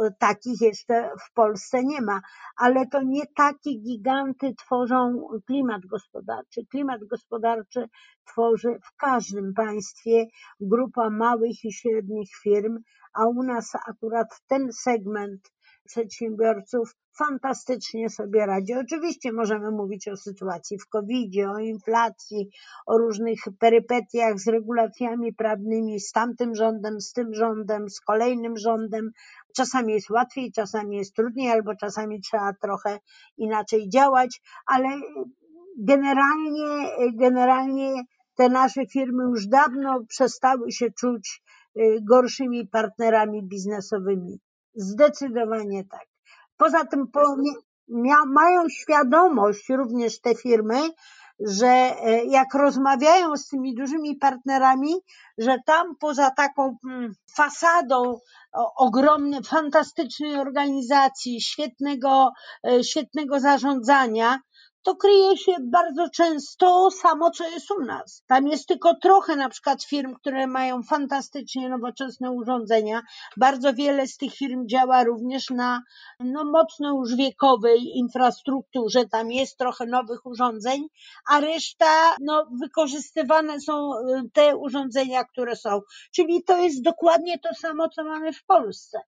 e, 0.06 0.10
takich 0.18 0.60
jeszcze 0.60 1.10
w 1.26 1.32
Polsce 1.34 1.84
nie 1.84 2.00
ma, 2.00 2.20
ale 2.56 2.86
to 2.86 3.02
nie 3.02 3.22
takie 3.36 3.74
giganty 3.74 4.54
tworzą 4.54 5.28
klimat 5.46 5.86
gospodarczy. 5.86 6.66
Klimat 6.70 7.04
gospodarczy 7.04 7.88
tworzy 8.24 8.78
w 8.84 8.96
każdym 8.96 9.54
państwie 9.54 10.26
grupa 10.60 11.10
małych 11.10 11.64
i 11.64 11.72
średnich 11.72 12.28
firm, 12.42 12.78
a 13.14 13.26
u 13.26 13.42
nas 13.42 13.72
akurat 13.86 14.28
ten 14.46 14.72
segment 14.72 15.50
przedsiębiorców 15.88 16.94
fantastycznie 17.18 18.10
sobie 18.10 18.46
radzi. 18.46 18.74
Oczywiście 18.74 19.32
możemy 19.32 19.70
mówić 19.70 20.08
o 20.08 20.16
sytuacji 20.16 20.78
w 20.78 20.88
covid 20.88 21.34
o 21.56 21.58
inflacji, 21.58 22.50
o 22.86 22.98
różnych 22.98 23.38
perypetiach 23.58 24.38
z 24.38 24.48
regulacjami 24.48 25.34
prawnymi, 25.34 26.00
z 26.00 26.12
tamtym 26.12 26.54
rządem, 26.54 27.00
z 27.00 27.12
tym 27.12 27.34
rządem, 27.34 27.90
z 27.90 28.00
kolejnym 28.00 28.56
rządem. 28.56 29.10
Czasami 29.56 29.92
jest 29.92 30.10
łatwiej, 30.10 30.52
czasami 30.52 30.96
jest 30.96 31.14
trudniej, 31.14 31.50
albo 31.50 31.74
czasami 31.74 32.20
trzeba 32.20 32.52
trochę 32.62 32.98
inaczej 33.36 33.88
działać, 33.88 34.40
ale 34.66 34.88
generalnie, 35.78 36.88
generalnie 37.14 38.02
te 38.34 38.48
nasze 38.48 38.86
firmy 38.86 39.22
już 39.22 39.46
dawno 39.46 40.04
przestały 40.08 40.72
się 40.72 40.90
czuć 40.90 41.42
gorszymi 42.02 42.66
partnerami 42.66 43.42
biznesowymi. 43.42 44.38
Zdecydowanie 44.78 45.84
tak. 45.84 46.06
Poza 46.56 46.84
tym 46.84 47.06
po, 47.06 47.36
mają 48.26 48.68
świadomość 48.68 49.68
również 49.68 50.20
te 50.20 50.34
firmy, 50.34 50.90
że 51.40 51.66
e, 51.66 52.24
jak 52.24 52.54
rozmawiają 52.54 53.36
z 53.36 53.48
tymi 53.48 53.74
dużymi 53.74 54.16
partnerami, 54.16 54.94
że 55.38 55.56
tam 55.66 55.96
poza 56.00 56.30
taką 56.30 56.76
mm, 56.84 57.12
fasadą 57.36 58.18
ogromnej, 58.76 59.42
fantastycznej 59.42 60.38
organizacji, 60.38 61.40
świetnego, 61.40 62.30
e, 62.66 62.84
świetnego 62.84 63.40
zarządzania, 63.40 64.38
to 64.88 64.96
kryje 64.96 65.36
się 65.36 65.52
bardzo 65.60 66.08
często 66.08 66.90
samo, 66.90 67.30
co 67.30 67.48
jest 67.48 67.70
u 67.70 67.84
nas. 67.84 68.24
Tam 68.26 68.46
jest 68.46 68.68
tylko 68.68 68.94
trochę 68.94 69.36
na 69.36 69.48
przykład 69.48 69.84
firm, 69.84 70.14
które 70.14 70.46
mają 70.46 70.82
fantastycznie 70.82 71.68
nowoczesne 71.68 72.30
urządzenia. 72.30 73.02
Bardzo 73.36 73.74
wiele 73.74 74.06
z 74.06 74.16
tych 74.16 74.34
firm 74.34 74.66
działa 74.66 75.04
również 75.04 75.50
na 75.50 75.82
no, 76.20 76.44
mocno 76.44 76.90
już 76.90 77.16
wiekowej 77.16 77.98
infrastrukturze. 77.98 79.06
Tam 79.06 79.32
jest 79.32 79.58
trochę 79.58 79.86
nowych 79.86 80.26
urządzeń, 80.26 80.86
a 81.30 81.40
reszta 81.40 82.16
no, 82.20 82.46
wykorzystywane 82.62 83.60
są 83.60 83.90
y, 83.92 84.30
te 84.32 84.56
urządzenia, 84.56 85.24
które 85.24 85.56
są. 85.56 85.80
Czyli 86.14 86.44
to 86.44 86.56
jest 86.56 86.82
dokładnie 86.82 87.38
to 87.38 87.54
samo, 87.54 87.88
co 87.88 88.04
mamy 88.04 88.32
w 88.32 88.44
Polsce 88.44 88.98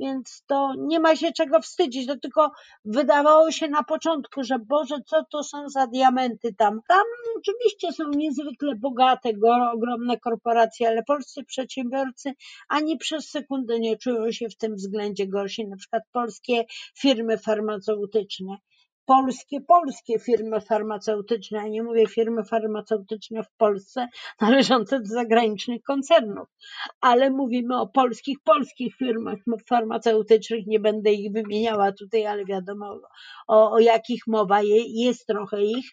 więc 0.00 0.42
to 0.46 0.72
nie 0.78 1.00
ma 1.00 1.16
się 1.16 1.32
czego 1.32 1.60
wstydzić, 1.60 2.06
to 2.06 2.16
tylko 2.16 2.50
wydawało 2.84 3.52
się 3.52 3.68
na 3.68 3.82
początku, 3.82 4.42
że 4.44 4.58
Boże, 4.58 4.96
co 5.06 5.19
to 5.30 5.42
są 5.42 5.68
za 5.68 5.86
diamenty 5.86 6.54
tam. 6.54 6.80
Tam 6.88 7.04
oczywiście 7.38 7.92
są 7.92 8.10
niezwykle 8.10 8.74
bogate, 8.76 9.30
ogromne 9.74 10.18
korporacje, 10.18 10.88
ale 10.88 11.02
polscy 11.02 11.44
przedsiębiorcy 11.44 12.32
ani 12.68 12.96
przez 12.96 13.30
sekundę 13.30 13.80
nie 13.80 13.96
czują 13.96 14.32
się 14.32 14.48
w 14.48 14.56
tym 14.56 14.74
względzie 14.74 15.26
gorsi, 15.26 15.68
na 15.68 15.76
przykład 15.76 16.02
polskie 16.12 16.64
firmy 16.98 17.38
farmaceutyczne 17.38 18.56
polskie, 19.10 19.60
polskie 19.60 20.18
firmy 20.18 20.60
farmaceutyczne, 20.60 21.60
a 21.60 21.68
nie 21.68 21.82
mówię 21.82 22.06
firmy 22.06 22.44
farmaceutyczne 22.44 23.42
w 23.42 23.50
Polsce 23.56 24.08
należące 24.40 25.00
do 25.00 25.06
zagranicznych 25.06 25.82
koncernów, 25.82 26.48
ale 27.00 27.30
mówimy 27.30 27.80
o 27.80 27.86
polskich, 27.86 28.38
polskich 28.44 28.96
firmach 28.96 29.38
farmaceutycznych, 29.68 30.66
nie 30.66 30.80
będę 30.80 31.12
ich 31.12 31.32
wymieniała 31.32 31.92
tutaj, 31.92 32.26
ale 32.26 32.44
wiadomo 32.44 33.00
o, 33.48 33.72
o 33.72 33.78
jakich 33.78 34.26
mowa, 34.26 34.60
jest 34.88 35.26
trochę 35.26 35.64
ich. 35.64 35.86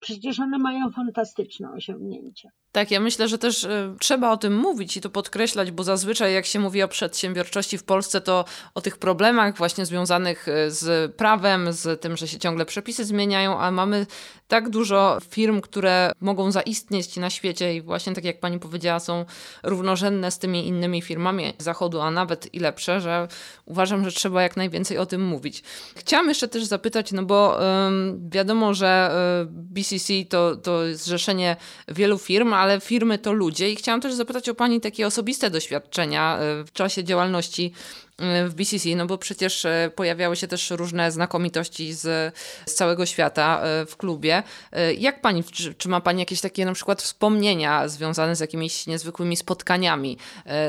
Przecież 0.00 0.40
one 0.40 0.58
mają 0.58 0.90
fantastyczne 0.90 1.72
osiągnięcia. 1.72 2.48
Tak, 2.72 2.90
ja 2.90 3.00
myślę, 3.00 3.28
że 3.28 3.38
też 3.38 3.64
y, 3.64 3.94
trzeba 4.00 4.30
o 4.30 4.36
tym 4.36 4.56
mówić 4.56 4.96
i 4.96 5.00
to 5.00 5.10
podkreślać, 5.10 5.70
bo 5.70 5.84
zazwyczaj 5.84 6.34
jak 6.34 6.46
się 6.46 6.60
mówi 6.60 6.82
o 6.82 6.88
przedsiębiorczości 6.88 7.78
w 7.78 7.84
Polsce, 7.84 8.20
to 8.20 8.44
o 8.74 8.80
tych 8.80 8.98
problemach 8.98 9.56
właśnie 9.56 9.86
związanych 9.86 10.48
y, 10.48 10.70
z 10.70 11.14
prawem, 11.14 11.72
z 11.72 12.00
tym, 12.00 12.16
że 12.16 12.28
się 12.28 12.38
ciągle 12.38 12.66
przepisy 12.66 13.04
zmieniają, 13.04 13.60
a 13.60 13.70
mamy 13.70 14.06
tak 14.48 14.70
dużo 14.70 15.18
firm, 15.30 15.60
które 15.60 16.12
mogą 16.20 16.50
zaistnieć 16.50 17.16
na 17.16 17.30
świecie 17.30 17.74
i 17.74 17.82
właśnie 17.82 18.14
tak 18.14 18.24
jak 18.24 18.40
pani 18.40 18.58
powiedziała, 18.58 19.00
są 19.00 19.24
równorzędne 19.62 20.30
z 20.30 20.38
tymi 20.38 20.68
innymi 20.68 21.02
firmami 21.02 21.52
zachodu, 21.58 22.00
a 22.00 22.10
nawet 22.10 22.54
i 22.54 22.58
lepsze, 22.58 23.00
że 23.00 23.28
uważam, 23.64 24.04
że 24.04 24.12
trzeba 24.12 24.42
jak 24.42 24.56
najwięcej 24.56 24.98
o 24.98 25.06
tym 25.06 25.24
mówić. 25.24 25.62
Chciałam 25.96 26.28
jeszcze 26.28 26.48
też 26.48 26.64
zapytać, 26.64 27.12
no 27.12 27.22
bo 27.22 27.58
wiadomo, 28.30 28.74
że 28.74 29.14
y, 29.42 29.46
BCC 29.50 30.12
to, 30.28 30.56
to 30.56 30.80
zrzeszenie 30.92 31.56
wielu 31.88 32.18
firm, 32.18 32.54
ale 32.62 32.80
firmy 32.80 33.18
to 33.18 33.32
ludzie 33.32 33.70
i 33.70 33.76
chciałam 33.76 34.00
też 34.00 34.14
zapytać 34.14 34.48
o 34.48 34.54
Pani 34.54 34.80
takie 34.80 35.06
osobiste 35.06 35.50
doświadczenia 35.50 36.38
e, 36.38 36.64
w 36.64 36.72
czasie 36.72 37.04
działalności 37.04 37.72
e, 38.18 38.48
w 38.48 38.54
BCC, 38.54 38.88
no 38.96 39.06
bo 39.06 39.18
przecież 39.18 39.64
e, 39.64 39.90
pojawiały 39.96 40.36
się 40.36 40.48
też 40.48 40.70
różne 40.70 41.12
znakomitości 41.12 41.92
z, 41.92 42.34
z 42.66 42.74
całego 42.74 43.06
świata 43.06 43.62
w 43.86 43.96
klubie. 43.96 44.42
Jak 44.98 45.20
Pani, 45.20 45.44
czy, 45.44 45.74
czy, 45.74 45.88
ma 45.88 46.00
Pani 46.00 46.20
jakieś 46.20 46.40
takie 46.40 46.64
na 46.64 46.72
przykład 46.72 47.02
wspomnienia 47.02 47.88
związane 47.88 48.36
z 48.36 48.40
jakimiś 48.40 48.86
niezwykłymi 48.86 49.36
spotkaniami 49.36 50.18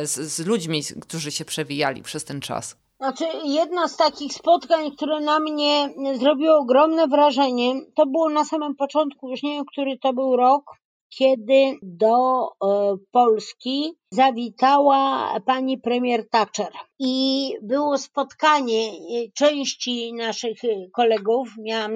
z, 0.03 0.11
z 0.11 0.45
ludźmi, 0.45 0.81
którzy 1.01 1.31
się 1.31 1.45
przewijali 1.45 2.03
przez 2.03 2.23
ten 2.23 2.41
czas? 2.41 2.75
Znaczy, 2.97 3.25
jedno 3.43 3.87
z 3.87 3.97
takich 3.97 4.33
spotkań, 4.33 4.91
które 4.91 5.21
na 5.21 5.39
mnie 5.39 5.93
zrobiło 6.19 6.57
ogromne 6.57 7.07
wrażenie, 7.07 7.81
to 7.95 8.05
było 8.05 8.29
na 8.29 8.45
samym 8.45 8.75
początku, 8.75 9.29
już 9.29 9.43
nie 9.43 9.53
wiem, 9.53 9.65
który 9.65 9.97
to 9.97 10.13
był 10.13 10.35
rok, 10.35 10.82
kiedy 11.17 11.79
do 11.81 12.47
e, 12.47 12.97
Polski 13.11 13.97
zawitała 14.11 15.39
pani 15.45 15.77
premier 15.77 16.29
Thatcher 16.29 16.71
i 16.99 17.53
było 17.61 17.97
spotkanie 17.97 18.91
części 19.33 20.13
naszych 20.13 20.57
kolegów. 20.93 21.49
Miałam 21.59 21.95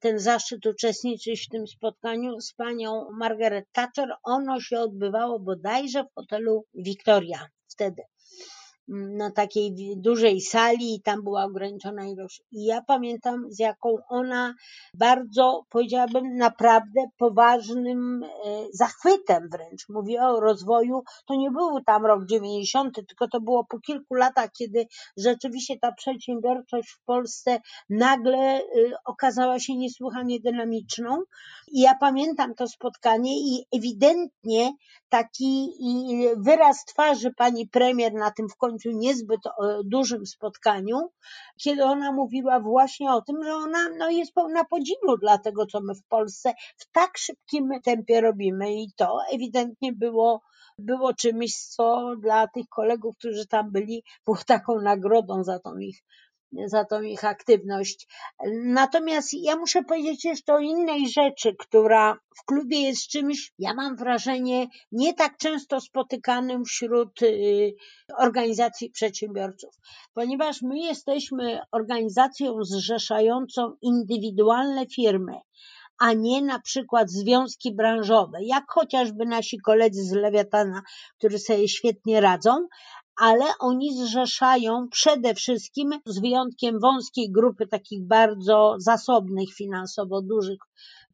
ten 0.00 0.18
zaszczyt 0.18 0.66
uczestniczyć 0.66 1.46
w 1.46 1.48
tym 1.48 1.66
spotkaniu 1.66 2.40
z 2.40 2.54
panią 2.54 3.06
Margaret 3.18 3.66
Thatcher. 3.72 4.08
Ono 4.22 4.60
się 4.60 4.78
odbywało 4.78 5.40
bodajże 5.40 6.04
w 6.04 6.14
hotelu 6.14 6.64
Victoria 6.74 7.48
wtedy 7.68 8.02
na 8.88 9.30
takiej 9.30 9.96
dużej 9.96 10.40
sali 10.40 10.94
i 10.94 11.02
tam 11.02 11.22
była 11.22 11.44
ograniczona 11.44 12.06
ilość. 12.06 12.42
I 12.52 12.64
ja 12.64 12.82
pamiętam, 12.82 13.44
z 13.48 13.58
jaką 13.58 13.96
ona 14.08 14.54
bardzo, 14.94 15.64
powiedziałabym, 15.70 16.36
naprawdę 16.36 17.00
poważnym 17.18 18.22
e, 18.22 18.28
zachwytem 18.72 19.48
wręcz 19.52 19.88
mówiła 19.88 20.30
o 20.30 20.40
rozwoju. 20.40 21.02
To 21.26 21.34
nie 21.34 21.50
był 21.50 21.80
tam 21.86 22.06
rok 22.06 22.26
90, 22.26 22.94
tylko 22.94 23.28
to 23.28 23.40
było 23.40 23.64
po 23.64 23.80
kilku 23.80 24.14
latach, 24.14 24.50
kiedy 24.58 24.86
rzeczywiście 25.16 25.78
ta 25.78 25.92
przedsiębiorczość 25.92 26.88
w 26.90 27.04
Polsce 27.04 27.60
nagle 27.90 28.38
e, 28.38 28.60
okazała 29.04 29.58
się 29.58 29.76
niesłychanie 29.76 30.40
dynamiczną. 30.40 31.22
I 31.68 31.80
ja 31.80 31.94
pamiętam 32.00 32.54
to 32.54 32.68
spotkanie 32.68 33.38
i 33.38 33.66
ewidentnie 33.76 34.72
taki 35.08 35.70
wyraz 36.36 36.84
twarzy 36.84 37.30
pani 37.36 37.68
premier 37.68 38.14
na 38.14 38.30
tym 38.30 38.48
w 38.48 38.56
końcu 38.56 38.73
niezbyt 38.84 39.46
e, 39.46 39.50
dużym 39.84 40.26
spotkaniu, 40.26 41.10
kiedy 41.62 41.84
ona 41.84 42.12
mówiła 42.12 42.60
właśnie 42.60 43.12
o 43.12 43.22
tym, 43.22 43.44
że 43.44 43.54
ona 43.54 43.88
no, 43.98 44.10
jest 44.10 44.34
pełna 44.34 44.64
podziwu 44.64 45.16
dla 45.20 45.38
tego, 45.38 45.66
co 45.66 45.80
my 45.80 45.94
w 45.94 46.06
Polsce 46.08 46.54
w 46.76 46.90
tak 46.92 47.18
szybkim 47.18 47.68
tempie 47.84 48.20
robimy. 48.20 48.74
I 48.74 48.92
to 48.96 49.18
ewidentnie 49.32 49.92
było 49.92 50.40
było 50.78 51.14
czymś, 51.14 51.56
co 51.56 52.16
dla 52.20 52.48
tych 52.48 52.68
kolegów, 52.68 53.16
którzy 53.18 53.46
tam 53.46 53.72
byli, 53.72 54.04
było 54.24 54.38
taką 54.46 54.80
nagrodą 54.80 55.44
za 55.44 55.58
tą 55.58 55.78
ich 55.78 56.02
za 56.66 56.84
tą 56.84 57.02
ich 57.02 57.24
aktywność. 57.24 58.08
Natomiast 58.64 59.28
ja 59.32 59.56
muszę 59.56 59.82
powiedzieć 59.82 60.24
jeszcze 60.24 60.54
o 60.54 60.58
innej 60.58 61.08
rzeczy, 61.08 61.54
która 61.58 62.18
w 62.36 62.44
klubie 62.44 62.80
jest 62.80 63.08
czymś, 63.08 63.52
ja 63.58 63.74
mam 63.74 63.96
wrażenie, 63.96 64.66
nie 64.92 65.14
tak 65.14 65.36
często 65.36 65.80
spotykanym 65.80 66.64
wśród 66.64 67.22
y, 67.22 67.74
organizacji 68.18 68.90
przedsiębiorców, 68.90 69.74
ponieważ 70.14 70.62
my 70.62 70.78
jesteśmy 70.78 71.60
organizacją 71.72 72.64
zrzeszającą 72.64 73.76
indywidualne 73.82 74.86
firmy 74.86 75.32
a 75.98 76.12
nie 76.12 76.42
na 76.42 76.60
przykład 76.60 77.10
związki 77.10 77.74
branżowe, 77.74 78.38
jak 78.42 78.64
chociażby 78.68 79.26
nasi 79.26 79.58
koledzy 79.58 80.04
z 80.04 80.12
Lewiatana, 80.12 80.82
którzy 81.18 81.38
sobie 81.38 81.68
świetnie 81.68 82.20
radzą, 82.20 82.68
ale 83.16 83.44
oni 83.58 83.96
zrzeszają 83.96 84.88
przede 84.90 85.34
wszystkim, 85.34 85.90
z 86.06 86.18
wyjątkiem 86.20 86.80
wąskiej 86.80 87.32
grupy 87.32 87.66
takich 87.66 88.06
bardzo 88.06 88.74
zasobnych 88.78 89.54
finansowo 89.54 90.22
dużych 90.22 90.58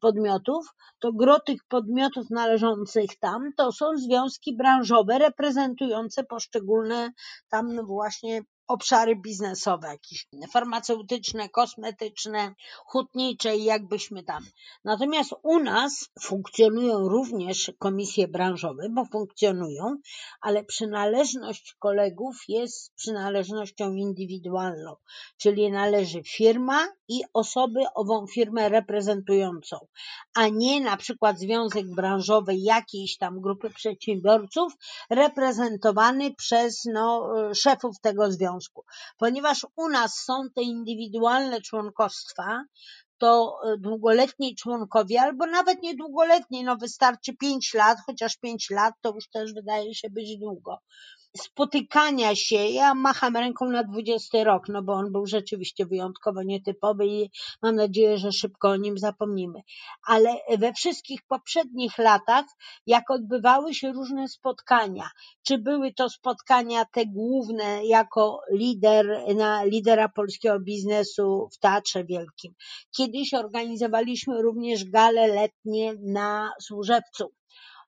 podmiotów, 0.01 0.65
to 0.99 1.13
gro 1.13 1.39
tych 1.39 1.63
podmiotów 1.67 2.29
należących 2.29 3.19
tam 3.19 3.51
to 3.57 3.71
są 3.71 3.85
związki 3.97 4.55
branżowe 4.57 5.19
reprezentujące 5.19 6.23
poszczególne 6.23 7.11
tam 7.49 7.85
właśnie 7.85 8.41
obszary 8.71 9.15
biznesowe, 9.15 9.87
jakieś 9.87 10.27
farmaceutyczne, 10.53 11.49
kosmetyczne, 11.49 12.53
hutnicze 12.85 13.57
i 13.57 13.63
jakbyśmy 13.63 14.23
tam. 14.23 14.43
Natomiast 14.85 15.33
u 15.43 15.59
nas 15.59 16.09
funkcjonują 16.21 17.07
również 17.09 17.71
komisje 17.79 18.27
branżowe, 18.27 18.89
bo 18.89 19.05
funkcjonują, 19.05 19.97
ale 20.41 20.63
przynależność 20.63 21.75
kolegów 21.79 22.35
jest 22.47 22.93
przynależnością 22.95 23.93
indywidualną, 23.93 24.95
czyli 25.37 25.71
należy 25.71 26.23
firma 26.23 26.87
i 27.07 27.21
osoby 27.33 27.79
ową 27.95 28.27
firmę 28.27 28.69
reprezentującą, 28.69 29.77
a 30.35 30.47
nie 30.47 30.81
na 30.81 30.97
przykład 30.97 31.39
związek 31.39 31.85
branżowy 31.95 32.55
jakiejś 32.55 33.17
tam 33.17 33.41
grupy 33.41 33.69
przedsiębiorców 33.69 34.73
reprezentowany 35.09 36.35
przez 36.35 36.81
no, 36.93 37.33
szefów 37.53 37.99
tego 38.01 38.31
związku 38.31 38.60
związku. 38.61 38.83
Ponieważ 39.17 39.65
u 39.75 39.89
nas 39.89 40.23
są 40.25 40.33
te 40.55 40.61
indywidualne 40.61 41.61
członkostwa, 41.61 42.63
to 43.17 43.57
e, 43.63 43.77
długoletni 43.77 44.55
członkowie, 44.55 45.21
albo 45.21 45.45
nawet 45.45 45.81
niedługoletni, 45.83 46.63
no 46.63 46.77
wystarczy 46.77 47.33
5 47.37 47.73
lat, 47.73 47.97
chociaż 48.05 48.37
5 48.37 48.69
lat 48.69 48.93
to 49.01 49.13
już 49.15 49.29
też 49.29 49.53
wydaje 49.53 49.95
się 49.95 50.09
być 50.09 50.37
długo 50.37 50.77
spotykania 51.37 52.35
się. 52.35 52.55
Ja 52.55 52.93
macham 52.93 53.35
ręką 53.35 53.69
na 53.69 53.83
20 53.83 54.43
rok, 54.43 54.63
no 54.69 54.81
bo 54.81 54.93
on 54.93 55.11
był 55.11 55.25
rzeczywiście 55.25 55.85
wyjątkowo 55.85 56.43
nietypowy 56.43 57.07
i 57.07 57.29
mam 57.61 57.75
nadzieję, 57.75 58.17
że 58.17 58.31
szybko 58.31 58.69
o 58.69 58.75
nim 58.75 58.97
zapomnimy. 58.97 59.59
Ale 60.07 60.35
we 60.57 60.73
wszystkich 60.73 61.21
poprzednich 61.27 61.97
latach, 61.97 62.45
jak 62.85 63.11
odbywały 63.11 63.73
się 63.73 63.91
różne 63.91 64.27
spotkania, 64.27 65.09
czy 65.43 65.57
były 65.57 65.93
to 65.93 66.09
spotkania 66.09 66.85
te 66.85 67.05
główne 67.05 67.85
jako 67.85 68.41
lider, 68.51 69.35
na 69.35 69.63
lidera 69.63 70.09
polskiego 70.09 70.59
biznesu 70.59 71.49
w 71.53 71.59
Teatrze 71.59 72.03
Wielkim. 72.03 72.53
Kiedyś 72.97 73.33
organizowaliśmy 73.33 74.41
również 74.41 74.85
gale 74.85 75.27
letnie 75.27 75.93
na 76.01 76.51
Służewcu 76.61 77.31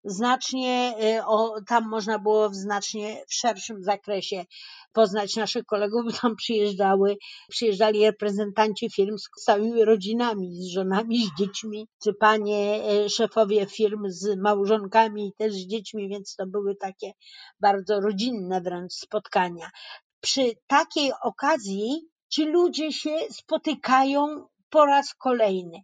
znacznie, 0.05 0.95
y, 1.17 1.25
o, 1.25 1.61
tam 1.67 1.89
można 1.89 2.19
było 2.19 2.49
w 2.49 2.55
znacznie 2.55 3.23
w 3.27 3.33
szerszym 3.33 3.83
zakresie 3.83 4.45
poznać 4.93 5.35
naszych 5.35 5.65
kolegów, 5.65 6.19
tam 6.21 6.35
przyjeżdżały, 6.35 7.17
przyjeżdżali 7.49 8.05
reprezentanci 8.05 8.89
firm 8.89 9.17
z 9.17 9.43
całymi 9.43 9.85
rodzinami, 9.85 10.55
z 10.61 10.67
żonami, 10.67 11.25
z 11.25 11.39
dziećmi, 11.39 11.87
czy 12.03 12.13
panie 12.13 12.81
y, 13.05 13.09
szefowie 13.09 13.65
firm 13.65 14.03
z 14.07 14.39
małżonkami 14.39 15.33
też 15.37 15.53
z 15.53 15.67
dziećmi, 15.67 16.09
więc 16.09 16.35
to 16.35 16.47
były 16.47 16.75
takie 16.75 17.13
bardzo 17.59 17.99
rodzinne 17.99 18.61
wręcz 18.61 18.93
spotkania. 18.93 19.71
Przy 20.21 20.51
takiej 20.67 21.11
okazji 21.21 22.07
ci 22.29 22.45
ludzie 22.45 22.91
się 22.91 23.17
spotykają 23.29 24.47
po 24.69 24.85
raz 24.85 25.13
kolejny 25.13 25.77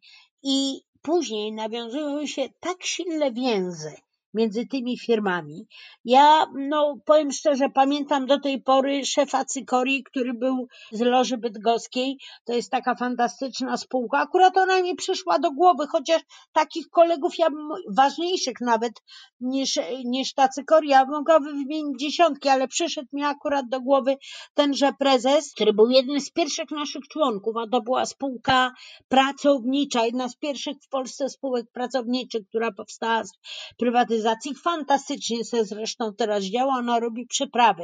i 0.43 0.81
później 1.01 1.53
nawiązują 1.53 2.27
się 2.27 2.49
tak 2.59 2.83
silne 2.83 3.31
więzy, 3.31 3.93
między 4.33 4.65
tymi 4.65 4.99
firmami. 4.99 5.67
Ja, 6.05 6.45
no, 6.69 6.95
powiem 7.05 7.31
szczerze, 7.31 7.69
pamiętam 7.69 8.25
do 8.25 8.39
tej 8.39 8.61
pory 8.61 9.05
szefa 9.05 9.45
Cykori, 9.45 10.03
który 10.03 10.33
był 10.33 10.67
z 10.91 11.01
Loży 11.01 11.37
Bydgoskiej. 11.37 12.17
To 12.45 12.53
jest 12.53 12.71
taka 12.71 12.95
fantastyczna 12.95 13.77
spółka. 13.77 14.19
Akurat 14.19 14.57
ona 14.57 14.81
mi 14.81 14.95
przyszła 14.95 15.39
do 15.39 15.51
głowy, 15.51 15.87
chociaż 15.87 16.21
takich 16.51 16.89
kolegów 16.89 17.33
ja 17.37 17.47
ważniejszych 17.95 18.61
nawet 18.61 18.93
niż, 19.39 19.79
niż 20.05 20.33
ta 20.33 20.47
Cykoria. 20.47 21.05
Mogłabym 21.05 21.57
wymienić 21.57 21.99
dziesiątki, 21.99 22.49
ale 22.49 22.67
przyszedł 22.67 23.07
mi 23.13 23.23
akurat 23.23 23.65
do 23.69 23.81
głowy 23.81 24.15
tenże 24.53 24.91
prezes, 24.99 25.53
który 25.53 25.73
był 25.73 25.89
jednym 25.89 26.21
z 26.21 26.31
pierwszych 26.31 26.71
naszych 26.71 27.03
członków, 27.11 27.53
a 27.57 27.69
to 27.71 27.81
była 27.81 28.05
spółka 28.05 28.71
pracownicza, 29.07 30.05
jedna 30.05 30.29
z 30.29 30.35
pierwszych 30.35 30.77
w 30.85 30.89
Polsce 30.89 31.29
spółek 31.29 31.65
pracowniczych, 31.73 32.41
która 32.49 32.71
powstała 32.71 33.23
z 33.23 33.31
prywatyzacji 33.77 34.18
organizacji. 34.19 34.55
Fantastycznie 34.55 35.45
se 35.45 35.65
zresztą 35.65 36.13
teraz 36.13 36.43
działa, 36.43 36.73
ona 36.73 36.99
robi 36.99 37.27
przeprawy. 37.27 37.83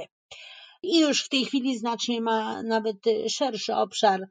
I 0.84 1.00
już 1.00 1.24
w 1.24 1.30
tej 1.30 1.46
chwili 1.46 1.78
znacznie 1.78 2.22
ma 2.22 2.64
nawet 2.64 2.98
szerszy 3.28 3.76
obszar 3.76 4.22
e, 4.22 4.28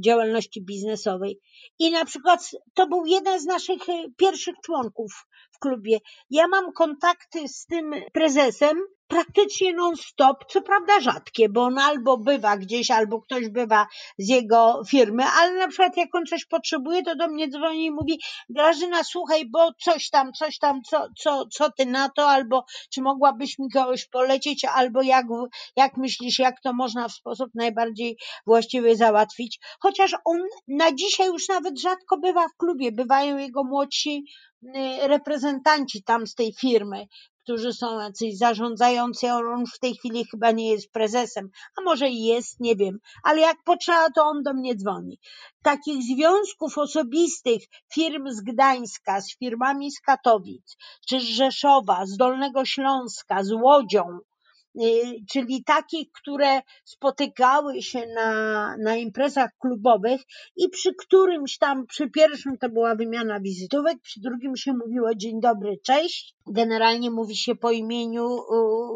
działalności 0.00 0.62
biznesowej. 0.62 1.40
I 1.78 1.90
na 1.90 2.04
przykład 2.04 2.50
to 2.74 2.86
był 2.86 3.06
jeden 3.06 3.40
z 3.40 3.44
naszych 3.44 3.88
e, 3.88 4.04
pierwszych 4.16 4.54
członków 4.64 5.26
w 5.58 5.60
klubie. 5.60 5.98
Ja 6.30 6.48
mam 6.48 6.72
kontakty 6.72 7.48
z 7.48 7.66
tym 7.66 7.94
prezesem 8.12 8.78
praktycznie 9.08 9.74
non-stop, 9.74 10.44
co 10.48 10.62
prawda 10.62 11.00
rzadkie, 11.00 11.48
bo 11.48 11.62
on 11.62 11.78
albo 11.78 12.18
bywa 12.18 12.56
gdzieś, 12.56 12.90
albo 12.90 13.20
ktoś 13.20 13.48
bywa 13.48 13.86
z 14.18 14.28
jego 14.28 14.82
firmy, 14.88 15.24
ale 15.24 15.52
na 15.52 15.68
przykład 15.68 15.96
jak 15.96 16.14
on 16.14 16.26
coś 16.26 16.44
potrzebuje, 16.44 17.02
to 17.02 17.16
do 17.16 17.28
mnie 17.28 17.48
dzwoni 17.48 17.84
i 17.84 17.90
mówi 17.90 18.20
Grażyna, 18.48 19.04
słuchaj, 19.04 19.46
bo 19.46 19.72
coś 19.80 20.10
tam, 20.10 20.32
coś 20.32 20.58
tam, 20.58 20.82
co, 20.82 21.08
co, 21.18 21.46
co 21.46 21.72
ty 21.72 21.86
na 21.86 22.08
to, 22.08 22.28
albo 22.28 22.64
czy 22.90 23.02
mogłabyś 23.02 23.58
mi 23.58 23.70
kogoś 23.70 24.06
polecieć, 24.06 24.64
albo 24.64 25.02
jak, 25.02 25.26
jak 25.76 25.96
myślisz, 25.96 26.38
jak 26.38 26.60
to 26.60 26.72
można 26.72 27.08
w 27.08 27.12
sposób 27.12 27.50
najbardziej 27.54 28.16
właściwy 28.46 28.96
załatwić. 28.96 29.60
Chociaż 29.80 30.14
on 30.24 30.38
na 30.68 30.92
dzisiaj 30.92 31.26
już 31.26 31.48
nawet 31.48 31.80
rzadko 31.80 32.18
bywa 32.18 32.48
w 32.48 32.56
klubie, 32.56 32.92
bywają 32.92 33.38
jego 33.38 33.64
młodsi 33.64 34.24
reprezentanci 35.02 36.02
tam 36.02 36.26
z 36.26 36.34
tej 36.34 36.52
firmy, 36.52 37.06
którzy 37.42 37.72
są 37.72 38.00
jacyś 38.00 38.38
zarządzający, 38.38 39.32
on 39.32 39.64
w 39.66 39.78
tej 39.78 39.94
chwili 39.94 40.24
chyba 40.24 40.50
nie 40.50 40.70
jest 40.70 40.92
prezesem, 40.92 41.48
a 41.78 41.82
może 41.82 42.08
i 42.08 42.24
jest, 42.24 42.60
nie 42.60 42.76
wiem, 42.76 42.98
ale 43.22 43.40
jak 43.40 43.56
potrzeba, 43.64 44.10
to 44.14 44.24
on 44.24 44.42
do 44.42 44.54
mnie 44.54 44.76
dzwoni. 44.76 45.18
Takich 45.62 46.02
związków 46.02 46.78
osobistych 46.78 47.62
firm 47.92 48.30
z 48.30 48.40
Gdańska, 48.40 49.20
z 49.20 49.36
firmami 49.38 49.90
z 49.90 50.00
Katowic, 50.00 50.76
czy 51.08 51.20
z 51.20 51.24
Rzeszowa, 51.24 52.06
z 52.06 52.16
Dolnego 52.16 52.64
Śląska, 52.64 53.44
z 53.44 53.52
Łodzią, 53.52 54.18
Y, 54.18 54.27
czyli 55.30 55.64
takich, 55.64 56.12
które 56.12 56.60
spotykały 56.84 57.82
się 57.82 58.06
na, 58.06 58.76
na 58.76 58.96
imprezach 58.96 59.50
klubowych 59.58 60.20
i 60.56 60.68
przy 60.68 60.94
którymś 60.94 61.58
tam, 61.58 61.86
przy 61.86 62.10
pierwszym 62.10 62.58
to 62.58 62.68
była 62.68 62.94
wymiana 62.94 63.40
wizytówek, 63.40 63.98
przy 64.02 64.20
drugim 64.20 64.56
się 64.56 64.72
mówiło 64.72 65.14
dzień 65.14 65.40
dobry, 65.40 65.78
cześć. 65.84 66.34
Generalnie 66.50 67.10
mówi 67.10 67.36
się 67.36 67.54
po 67.54 67.70
imieniu 67.70 68.38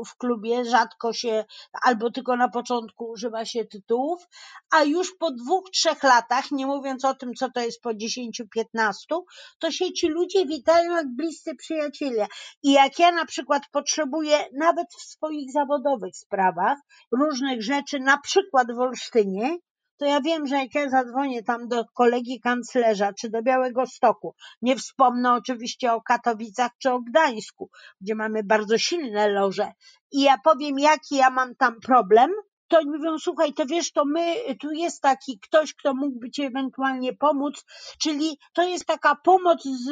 w 0.06 0.16
klubie, 0.16 0.64
rzadko 0.64 1.12
się, 1.12 1.44
albo 1.82 2.10
tylko 2.10 2.36
na 2.36 2.48
początku 2.48 3.10
używa 3.10 3.44
się 3.44 3.64
tytułów, 3.64 4.28
a 4.70 4.82
już 4.84 5.14
po 5.18 5.30
dwóch, 5.30 5.70
trzech 5.70 6.02
latach, 6.02 6.50
nie 6.50 6.66
mówiąc 6.66 7.04
o 7.04 7.14
tym, 7.14 7.34
co 7.34 7.50
to 7.50 7.60
jest 7.60 7.80
po 7.82 7.94
dziesięciu, 7.94 8.48
piętnastu, 8.48 9.24
to 9.58 9.70
się 9.70 9.92
ci 9.92 10.08
ludzie 10.08 10.46
witają 10.46 10.96
jak 10.96 11.06
bliscy 11.16 11.54
przyjaciele. 11.54 12.26
I 12.62 12.72
jak 12.72 12.98
ja 12.98 13.12
na 13.12 13.24
przykład 13.24 13.62
potrzebuję 13.72 14.38
nawet 14.52 14.86
w 14.98 15.02
swoich 15.02 15.52
zawodowych 15.52 16.16
sprawach 16.16 16.78
różnych 17.12 17.62
rzeczy, 17.62 18.00
na 18.00 18.18
przykład 18.18 18.66
w 18.76 18.80
Olsztynie, 18.80 19.56
to 20.02 20.06
ja 20.06 20.20
wiem, 20.20 20.46
że 20.46 20.56
jak 20.56 20.74
ja 20.74 20.90
zadzwonię 20.90 21.42
tam 21.42 21.68
do 21.68 21.84
kolegi 21.94 22.40
kanclerza 22.40 23.12
czy 23.12 23.30
do 23.30 23.42
Białego 23.42 23.86
Stoku, 23.86 24.34
nie 24.62 24.76
wspomnę 24.76 25.32
oczywiście 25.32 25.92
o 25.92 26.02
Katowicach 26.02 26.70
czy 26.78 26.90
o 26.90 27.00
Gdańsku, 27.00 27.70
gdzie 28.00 28.14
mamy 28.14 28.44
bardzo 28.44 28.78
silne 28.78 29.28
loże, 29.28 29.72
i 30.12 30.22
ja 30.22 30.38
powiem, 30.44 30.78
jaki 30.78 31.16
ja 31.16 31.30
mam 31.30 31.54
tam 31.54 31.80
problem, 31.80 32.30
to 32.72 32.78
oni 32.78 32.90
mówią, 32.90 33.18
słuchaj, 33.18 33.52
to 33.54 33.66
wiesz, 33.66 33.92
to 33.92 34.04
my, 34.04 34.34
tu 34.60 34.72
jest 34.72 35.02
taki 35.02 35.38
ktoś, 35.38 35.74
kto 35.74 35.94
mógłby 35.94 36.30
ci 36.30 36.42
ewentualnie 36.42 37.12
pomóc, 37.12 37.64
czyli 37.98 38.38
to 38.52 38.62
jest 38.62 38.86
taka 38.86 39.16
pomoc 39.24 39.62
z 39.64 39.88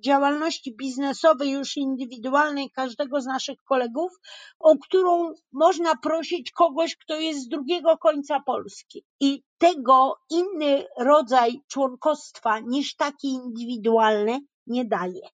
działalności 0.00 0.76
biznesowej, 0.76 1.50
już 1.50 1.76
indywidualnej 1.76 2.70
każdego 2.70 3.20
z 3.20 3.26
naszych 3.26 3.62
kolegów, 3.64 4.12
o 4.58 4.78
którą 4.78 5.32
można 5.52 5.96
prosić 5.96 6.52
kogoś, 6.52 6.96
kto 6.96 7.14
jest 7.14 7.40
z 7.40 7.48
drugiego 7.48 7.98
końca 7.98 8.40
Polski. 8.40 9.04
I 9.20 9.42
tego 9.58 10.16
inny 10.30 10.84
rodzaj 10.98 11.60
członkostwa 11.68 12.58
niż 12.58 12.96
taki 12.96 13.28
indywidualny 13.28 14.40
nie 14.66 14.84
daje. 14.84 15.28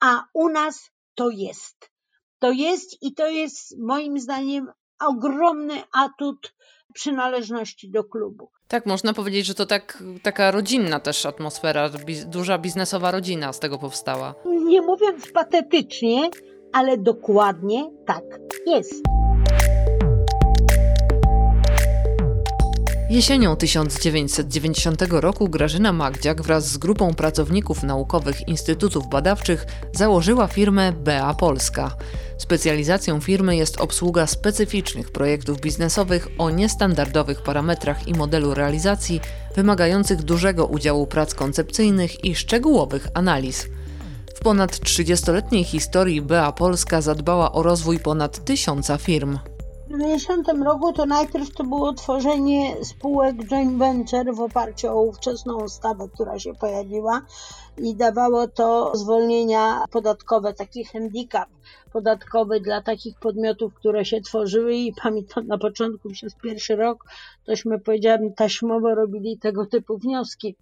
A 0.00 0.24
u 0.34 0.48
nas 0.48 0.90
to 1.14 1.30
jest. 1.30 1.90
To 2.38 2.50
jest 2.50 3.02
i 3.02 3.14
to 3.14 3.26
jest 3.26 3.78
moim 3.78 4.18
zdaniem 4.18 4.72
ogromny 5.08 5.74
atut 5.92 6.54
przynależności 6.94 7.90
do 7.90 8.04
klubu. 8.04 8.50
Tak, 8.68 8.86
można 8.86 9.14
powiedzieć, 9.14 9.46
że 9.46 9.54
to 9.54 9.66
tak, 9.66 10.02
taka 10.22 10.50
rodzinna 10.50 11.00
też 11.00 11.26
atmosfera, 11.26 11.90
duża 12.26 12.58
biznesowa 12.58 13.10
rodzina 13.10 13.52
z 13.52 13.60
tego 13.60 13.78
powstała. 13.78 14.34
Nie 14.46 14.82
mówiąc 14.82 15.32
patetycznie, 15.32 16.30
ale 16.72 16.98
dokładnie 16.98 17.90
tak 18.06 18.24
jest. 18.66 19.02
Jesienią 23.10 23.56
1990 23.56 25.02
roku 25.10 25.48
Grażyna 25.48 25.92
Magdziak 25.92 26.42
wraz 26.42 26.68
z 26.68 26.78
grupą 26.78 27.14
pracowników 27.14 27.82
naukowych 27.82 28.48
instytutów 28.48 29.08
badawczych 29.08 29.66
założyła 29.92 30.46
firmę 30.46 30.92
BEA 30.92 31.34
Polska. 31.34 31.96
Specjalizacją 32.38 33.20
firmy 33.20 33.56
jest 33.56 33.80
obsługa 33.80 34.26
specyficznych 34.26 35.12
projektów 35.12 35.60
biznesowych 35.60 36.28
o 36.38 36.50
niestandardowych 36.50 37.42
parametrach 37.42 38.08
i 38.08 38.14
modelu 38.14 38.54
realizacji, 38.54 39.20
wymagających 39.56 40.22
dużego 40.22 40.66
udziału 40.66 41.06
prac 41.06 41.34
koncepcyjnych 41.34 42.24
i 42.24 42.34
szczegółowych 42.34 43.08
analiz. 43.14 43.66
W 44.34 44.40
ponad 44.40 44.72
30-letniej 44.72 45.64
historii 45.64 46.22
BEA 46.22 46.52
Polska 46.52 47.00
zadbała 47.00 47.52
o 47.52 47.62
rozwój 47.62 47.98
ponad 47.98 48.44
tysiąca 48.44 48.98
firm. 48.98 49.38
W 49.90 49.92
90 49.92 50.48
roku 50.64 50.92
to 50.92 51.06
najpierw 51.06 51.50
to 51.50 51.64
było 51.64 51.92
tworzenie 51.92 52.84
spółek 52.84 53.36
joint 53.36 53.78
venture 53.78 54.34
w 54.34 54.40
oparciu 54.40 54.88
o 54.88 55.02
ówczesną 55.02 55.64
ustawę, 55.64 56.08
która 56.14 56.38
się 56.38 56.54
pojawiła 56.54 57.22
i 57.78 57.94
dawało 57.94 58.48
to 58.48 58.96
zwolnienia 58.96 59.84
podatkowe, 59.90 60.54
taki 60.54 60.84
handicap 60.84 61.48
podatkowy 61.92 62.60
dla 62.60 62.82
takich 62.82 63.18
podmiotów, 63.18 63.74
które 63.74 64.04
się 64.04 64.20
tworzyły 64.20 64.74
i 64.74 64.94
pamiętam 65.02 65.46
na 65.46 65.58
początku 65.58 66.10
przez 66.10 66.34
pierwszy 66.34 66.76
rok, 66.76 67.04
tośmy 67.44 67.78
powiedziałem 67.78 68.34
taśmowo 68.34 68.94
robili 68.94 69.38
tego 69.38 69.66
typu 69.66 69.98
wnioski, 69.98 70.56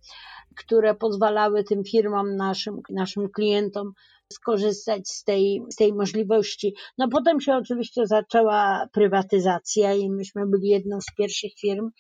które 0.57 0.95
pozwalały 0.95 1.65
tym 1.65 1.85
firmom, 1.85 2.37
naszym, 2.37 2.83
naszym 2.91 3.29
klientom 3.29 3.93
skorzystać 4.33 5.09
z 5.09 5.25
tej, 5.25 5.63
z 5.71 5.77
tej 5.77 5.93
możliwości. 5.93 6.75
No 6.99 7.09
potem 7.09 7.41
się 7.41 7.55
oczywiście 7.55 8.07
zaczęła 8.07 8.89
prywatyzacja 8.93 9.95
i 9.95 10.11
myśmy 10.11 10.47
byli 10.47 10.69
jedną 10.69 11.01
z 11.01 11.15
pierwszych 11.17 11.53
firm, 11.61 11.91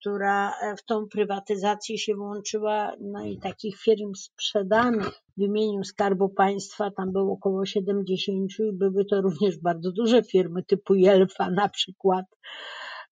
która 0.00 0.54
w 0.78 0.84
tą 0.84 1.08
prywatyzację 1.08 1.98
się 1.98 2.14
włączyła, 2.14 2.92
no 3.00 3.24
i 3.24 3.38
takich 3.38 3.80
firm 3.80 4.14
sprzedanych 4.14 5.22
w 5.36 5.40
imieniu 5.40 5.84
Skarbu 5.84 6.28
Państwa, 6.28 6.90
tam 6.90 7.12
było 7.12 7.32
około 7.32 7.66
70 7.66 8.50
i 8.58 8.72
były 8.72 9.04
to 9.04 9.20
również 9.20 9.58
bardzo 9.58 9.92
duże 9.92 10.22
firmy 10.22 10.62
typu 10.62 10.94
Jelfa 10.94 11.50
na 11.50 11.68
przykład, 11.68 12.24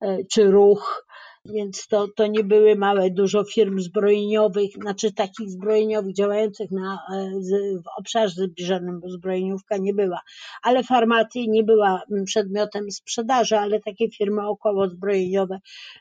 e, 0.00 0.24
czy 0.24 0.50
Ruch, 0.50 1.06
więc 1.52 1.86
to, 1.86 2.08
to 2.16 2.26
nie 2.26 2.44
były 2.44 2.76
małe, 2.76 3.10
dużo 3.10 3.44
firm 3.44 3.80
zbrojeniowych, 3.80 4.70
znaczy 4.82 5.12
takich 5.12 5.50
zbrojeniowych 5.50 6.14
działających 6.14 6.70
na, 6.70 6.98
e, 7.14 7.30
w 7.78 7.98
obszarze 7.98 8.34
zbliżonym, 8.34 9.00
bo 9.00 9.10
zbrojeniówka 9.10 9.76
nie 9.76 9.94
była, 9.94 10.20
ale 10.62 10.82
farmaty 10.82 11.38
nie 11.48 11.64
była 11.64 12.02
przedmiotem 12.24 12.90
sprzedaży, 12.90 13.56
ale 13.56 13.80
takie 13.80 14.10
firmy 14.10 14.48
około 14.48 14.88
zbrojeniowe 14.88 15.58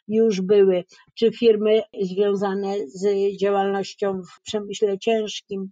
już 0.07 0.41
były, 0.41 0.83
czy 1.13 1.31
firmy 1.31 1.81
związane 2.01 2.75
z 2.87 3.37
działalnością 3.37 4.21
w 4.21 4.41
przemyśle 4.41 4.99
ciężkim, 4.99 5.69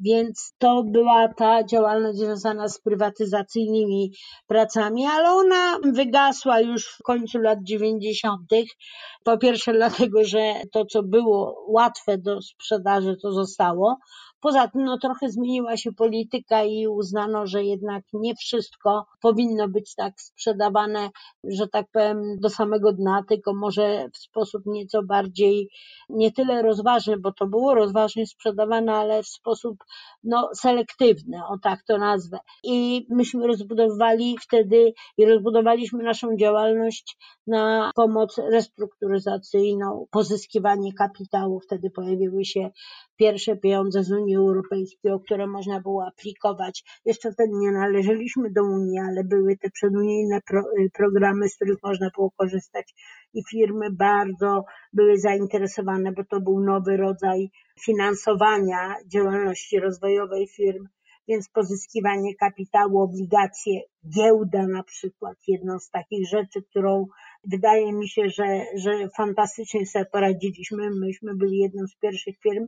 więc 0.00 0.54
to 0.58 0.82
była 0.84 1.28
ta 1.28 1.64
działalność 1.64 2.18
związana 2.18 2.68
z 2.68 2.80
prywatyzacyjnymi 2.80 4.12
pracami, 4.46 5.06
ale 5.06 5.30
ona 5.30 5.78
wygasła 5.92 6.60
już 6.60 6.86
w 6.86 7.02
końcu 7.02 7.38
lat 7.38 7.58
90. 7.62 8.40
Po 9.24 9.38
pierwsze 9.38 9.72
dlatego, 9.72 10.24
że 10.24 10.54
to, 10.72 10.84
co 10.84 11.02
było 11.02 11.64
łatwe 11.68 12.18
do 12.18 12.42
sprzedaży, 12.42 13.16
to 13.22 13.32
zostało. 13.32 13.96
Poza 14.44 14.68
tym 14.68 14.84
no, 14.84 14.98
trochę 14.98 15.28
zmieniła 15.28 15.76
się 15.76 15.92
polityka 15.92 16.64
i 16.64 16.86
uznano, 16.86 17.46
że 17.46 17.64
jednak 17.64 18.04
nie 18.12 18.34
wszystko 18.34 19.06
powinno 19.20 19.68
być 19.68 19.94
tak 19.94 20.20
sprzedawane, 20.20 21.10
że 21.44 21.68
tak 21.68 21.86
powiem, 21.92 22.36
do 22.40 22.50
samego 22.50 22.92
dna, 22.92 23.22
tylko 23.28 23.54
może 23.54 24.08
w 24.12 24.16
sposób 24.18 24.62
nieco 24.66 25.02
bardziej, 25.02 25.68
nie 26.08 26.32
tyle 26.32 26.62
rozważny, 26.62 27.18
bo 27.18 27.32
to 27.32 27.46
było 27.46 27.74
rozważnie 27.74 28.26
sprzedawane, 28.26 28.92
ale 28.92 29.22
w 29.22 29.28
sposób 29.28 29.76
no, 30.24 30.50
selektywny, 30.54 31.38
o 31.48 31.58
tak 31.58 31.82
to 31.82 31.98
nazwę. 31.98 32.38
I 32.64 33.06
myśmy 33.10 33.46
rozbudowali 33.46 34.36
wtedy 34.42 34.92
i 35.18 35.24
rozbudowaliśmy 35.26 36.02
naszą 36.02 36.36
działalność 36.36 37.16
na 37.46 37.90
pomoc 37.94 38.38
restrukturyzacyjną, 38.38 40.06
pozyskiwanie 40.10 40.92
kapitału. 40.92 41.60
Wtedy 41.60 41.90
pojawiły 41.90 42.44
się 42.44 42.70
pierwsze 43.16 43.56
pieniądze 43.56 44.04
z 44.04 44.12
Unii 44.12 44.33
Europejskiej, 44.36 45.12
o 45.12 45.20
które 45.20 45.46
można 45.46 45.80
było 45.80 46.06
aplikować. 46.06 46.84
Jeszcze 47.04 47.32
wtedy 47.32 47.52
nie 47.52 47.72
należeliśmy 47.72 48.50
do 48.50 48.62
Unii, 48.62 48.98
ale 48.98 49.24
były 49.24 49.56
te 49.56 49.70
przedunijne 49.70 50.40
pro, 50.40 50.60
y, 50.60 50.90
programy, 50.94 51.48
z 51.48 51.56
których 51.56 51.78
można 51.82 52.10
było 52.16 52.30
korzystać 52.30 52.94
i 53.34 53.42
firmy 53.50 53.90
bardzo 53.90 54.64
były 54.92 55.18
zainteresowane, 55.18 56.12
bo 56.12 56.24
to 56.24 56.40
był 56.40 56.60
nowy 56.60 56.96
rodzaj 56.96 57.50
finansowania 57.80 58.94
działalności 59.06 59.80
rozwojowej 59.80 60.48
firm 60.48 60.88
więc 61.28 61.48
pozyskiwanie 61.48 62.34
kapitału, 62.34 63.00
obligacje, 63.00 63.80
giełda 64.16 64.66
na 64.66 64.82
przykład, 64.82 65.36
jedną 65.48 65.78
z 65.78 65.90
takich 65.90 66.28
rzeczy, 66.28 66.62
którą 66.62 67.06
wydaje 67.44 67.92
mi 67.92 68.08
się, 68.08 68.28
że, 68.28 68.64
że 68.74 69.08
fantastycznie 69.16 69.86
sobie 69.86 70.04
poradziliśmy. 70.04 70.90
Myśmy 70.90 71.34
byli 71.34 71.58
jedną 71.58 71.86
z 71.86 71.96
pierwszych 71.96 72.36
firm, 72.42 72.66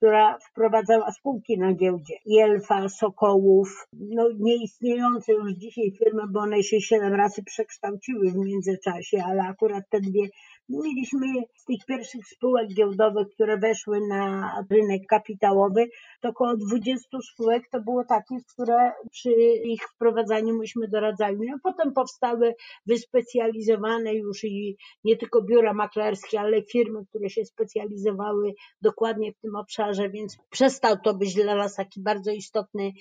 która 0.00 0.38
wprowadzała 0.38 1.12
spółki 1.12 1.58
na 1.58 1.74
giełdzie. 1.74 2.14
Jelfa, 2.26 2.88
Sokołów, 2.88 3.86
no 3.92 4.28
nieistniejące 4.38 5.32
już 5.32 5.52
dzisiaj 5.52 5.92
firmy, 5.98 6.22
bo 6.30 6.40
one 6.40 6.62
się 6.62 6.80
siedem 6.80 7.14
razy 7.14 7.44
przekształciły 7.44 8.30
w 8.30 8.36
międzyczasie, 8.36 9.22
ale 9.26 9.42
akurat 9.42 9.84
te 9.90 10.00
dwie 10.00 10.28
Mieliśmy 10.70 11.26
z 11.56 11.64
tych 11.64 11.84
pierwszych 11.86 12.26
spółek 12.26 12.68
giełdowych, 12.74 13.28
które 13.34 13.58
weszły 13.58 14.00
na 14.08 14.52
rynek 14.70 15.02
kapitałowy, 15.08 15.86
to 16.20 16.28
około 16.28 16.56
20 16.56 17.18
spółek 17.32 17.62
to 17.72 17.80
było 17.80 18.04
takich, 18.04 18.46
które 18.46 18.92
przy 19.10 19.30
ich 19.64 19.82
wprowadzaniu 19.82 20.58
myśmy 20.58 20.88
doradzali. 20.88 21.36
No 21.50 21.56
potem 21.62 21.92
powstały 21.92 22.54
wyspecjalizowane 22.86 24.14
już 24.14 24.44
i 24.44 24.76
nie 25.04 25.16
tylko 25.16 25.42
biura 25.42 25.74
maklerskie, 25.74 26.40
ale 26.40 26.62
firmy, 26.62 27.06
które 27.08 27.30
się 27.30 27.44
specjalizowały 27.44 28.52
dokładnie 28.82 29.32
w 29.32 29.38
tym 29.38 29.56
obszarze, 29.56 30.10
więc 30.10 30.38
przestał 30.50 30.96
to 31.04 31.14
być 31.14 31.34
dla 31.34 31.56
nas 31.56 31.74
taki 31.74 32.00
bardzo 32.00 32.30
istotny 32.30 32.92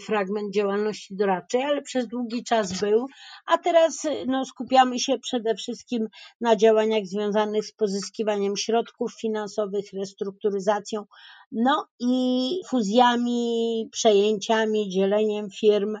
fragment 0.00 0.54
działalności 0.54 1.16
doradczej, 1.16 1.62
ale 1.62 1.82
przez 1.82 2.08
długi 2.08 2.44
czas 2.44 2.80
był, 2.80 3.06
a 3.46 3.58
teraz 3.58 4.06
no, 4.26 4.44
skupiamy 4.44 4.98
się 4.98 5.18
przede 5.18 5.54
wszystkim 5.54 6.08
na 6.40 6.56
działaniach 6.56 7.06
związanych 7.10 7.66
z 7.66 7.72
pozyskiwaniem 7.72 8.56
środków 8.56 9.14
finansowych, 9.20 9.92
restrukturyzacją, 9.92 11.04
no 11.52 11.86
i 12.00 12.60
fuzjami, 12.68 13.88
przejęciami, 13.92 14.88
dzieleniem 14.88 15.50
firm. 15.50 15.96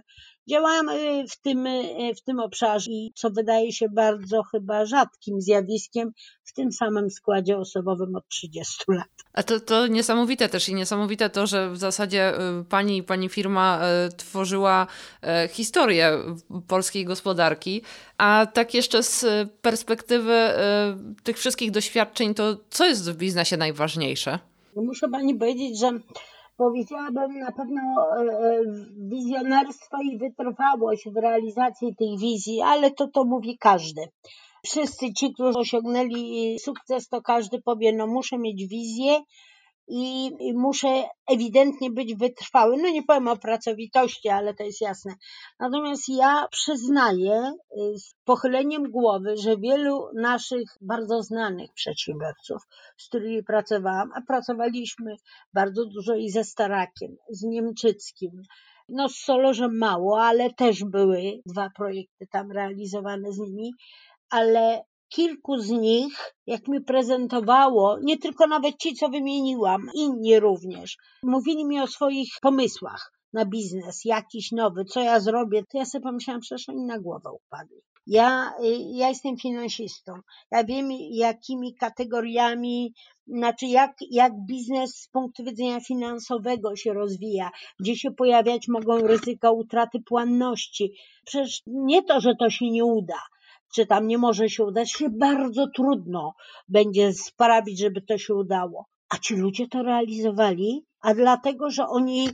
Działamy 0.48 1.24
w 1.28 1.40
tym, 1.40 1.68
w 2.16 2.20
tym 2.20 2.40
obszarze 2.40 2.90
i 2.90 3.12
co 3.14 3.30
wydaje 3.30 3.72
się 3.72 3.88
bardzo 3.88 4.42
chyba 4.42 4.86
rzadkim 4.86 5.40
zjawiskiem 5.40 6.12
w 6.44 6.52
tym 6.52 6.72
samym 6.72 7.10
składzie 7.10 7.58
osobowym 7.58 8.16
od 8.16 8.28
30 8.28 8.84
lat. 8.88 9.08
A 9.32 9.42
to, 9.42 9.60
to 9.60 9.86
niesamowite 9.86 10.48
też 10.48 10.68
i 10.68 10.74
niesamowite 10.74 11.30
to, 11.30 11.46
że 11.46 11.70
w 11.70 11.76
zasadzie 11.76 12.34
y, 12.60 12.64
pani, 12.64 13.02
pani 13.02 13.28
firma 13.28 13.80
y, 14.08 14.12
tworzyła 14.16 14.86
y, 15.44 15.48
historię 15.48 16.18
polskiej 16.68 17.04
gospodarki, 17.04 17.82
a 18.18 18.46
tak 18.52 18.74
jeszcze 18.74 19.02
z 19.02 19.24
perspektywy 19.62 20.50
tych 21.22 21.38
wszystkich 21.38 21.70
doświadczeń, 21.70 22.34
to 22.34 22.56
co 22.70 22.86
jest 22.86 23.10
w 23.10 23.16
biznesie 23.16 23.56
najważniejsze? 23.56 24.38
Muszę 24.76 25.08
pani 25.08 25.34
powiedzieć, 25.34 25.78
że 25.78 25.90
powiedziałabym 26.60 27.38
na 27.38 27.52
pewno 27.52 27.82
wizjonerstwo 29.08 29.96
i 30.02 30.18
wytrwałość 30.18 31.08
w 31.08 31.16
realizacji 31.16 31.96
tej 31.96 32.18
wizji, 32.18 32.60
ale 32.62 32.90
to 32.90 33.08
to 33.08 33.24
mówi 33.24 33.58
każdy. 33.58 34.02
Wszyscy 34.64 35.12
ci, 35.12 35.32
którzy 35.34 35.58
osiągnęli 35.58 36.58
sukces, 36.58 37.08
to 37.08 37.22
każdy 37.22 37.62
powie, 37.62 37.92
no 37.92 38.06
muszę 38.06 38.38
mieć 38.38 38.66
wizję 38.66 39.20
i 39.90 40.52
muszę 40.54 41.04
ewidentnie 41.26 41.90
być 41.90 42.14
wytrwały. 42.14 42.76
No 42.76 42.88
nie 42.88 43.02
powiem 43.02 43.28
o 43.28 43.36
pracowitości, 43.36 44.28
ale 44.28 44.54
to 44.54 44.62
jest 44.62 44.80
jasne. 44.80 45.14
Natomiast 45.60 46.08
ja 46.08 46.46
przyznaję 46.50 47.52
y, 47.94 47.98
z 47.98 48.14
pochyleniem 48.24 48.90
głowy, 48.90 49.36
że 49.36 49.56
wielu 49.56 50.06
naszych 50.14 50.64
bardzo 50.80 51.22
znanych 51.22 51.70
przedsiębiorców, 51.74 52.62
z 52.96 53.08
którymi 53.08 53.42
pracowałam, 53.44 54.10
a 54.14 54.20
pracowaliśmy 54.20 55.16
bardzo 55.54 55.86
dużo 55.86 56.14
i 56.14 56.30
ze 56.30 56.44
Starakiem, 56.44 57.16
z 57.30 57.42
Niemczyckim, 57.42 58.30
no 58.88 59.08
z 59.08 59.14
Solorzem 59.14 59.78
mało, 59.78 60.22
ale 60.22 60.52
też 60.54 60.84
były 60.84 61.20
dwa 61.46 61.70
projekty 61.76 62.26
tam 62.26 62.52
realizowane 62.52 63.32
z 63.32 63.38
nimi 63.38 63.72
ale 64.30 64.82
kilku 65.14 65.58
z 65.58 65.70
nich, 65.70 66.34
jak 66.46 66.68
mi 66.68 66.80
prezentowało, 66.80 67.98
nie 68.02 68.18
tylko 68.18 68.46
nawet 68.46 68.76
ci, 68.76 68.94
co 68.94 69.08
wymieniłam, 69.08 69.90
inni 69.94 70.40
również, 70.40 70.96
mówili 71.22 71.64
mi 71.64 71.80
o 71.80 71.86
swoich 71.86 72.32
pomysłach 72.42 73.12
na 73.32 73.44
biznes, 73.44 74.04
jakiś 74.04 74.52
nowy, 74.52 74.84
co 74.84 75.00
ja 75.00 75.20
zrobię, 75.20 75.62
to 75.68 75.78
ja 75.78 75.84
sobie 75.84 76.02
pomyślałam, 76.02 76.40
przecież 76.40 76.68
oni 76.68 76.84
na 76.84 76.98
głowę 76.98 77.30
upadli. 77.32 77.76
Ja, 78.06 78.52
ja 78.92 79.08
jestem 79.08 79.36
finansistą. 79.36 80.12
Ja 80.50 80.64
wiem, 80.64 80.88
jakimi 81.10 81.74
kategoriami, 81.74 82.94
znaczy 83.26 83.66
jak, 83.66 83.96
jak 84.10 84.32
biznes 84.46 84.94
z 84.94 85.08
punktu 85.08 85.44
widzenia 85.44 85.80
finansowego 85.80 86.76
się 86.76 86.92
rozwija, 86.92 87.50
gdzie 87.80 87.96
się 87.96 88.10
pojawiać 88.10 88.68
mogą 88.68 88.98
ryzyka 88.98 89.50
utraty 89.50 89.98
płynności. 90.06 90.94
Przecież 91.24 91.62
nie 91.66 92.02
to, 92.02 92.20
że 92.20 92.34
to 92.34 92.50
się 92.50 92.70
nie 92.70 92.84
uda, 92.84 93.20
czy 93.74 93.86
tam 93.86 94.06
nie 94.06 94.18
może 94.18 94.48
się 94.48 94.64
udać, 94.64 94.92
się 94.92 95.10
bardzo 95.10 95.66
trudno 95.74 96.34
będzie 96.68 97.12
sprawić, 97.12 97.78
żeby 97.78 98.02
to 98.02 98.18
się 98.18 98.34
udało. 98.34 98.86
A 99.08 99.18
ci 99.18 99.34
ludzie 99.34 99.68
to 99.68 99.82
realizowali, 99.82 100.84
a 101.00 101.14
dlatego, 101.14 101.70
że 101.70 101.86
oni, 101.86 102.28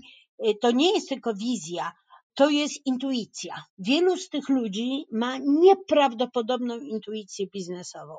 y, 0.46 0.55
to 0.61 0.70
nie 0.70 0.92
jest 0.94 1.09
tylko 1.09 1.35
wizja, 1.35 1.92
to 2.35 2.51
jest 2.51 2.87
intuicja. 2.87 3.64
Wielu 3.79 4.16
z 4.16 4.29
tych 4.29 4.49
ludzi 4.49 5.05
ma 5.12 5.38
nieprawdopodobną 5.38 6.79
intuicję 6.79 7.46
biznesową. 7.46 8.14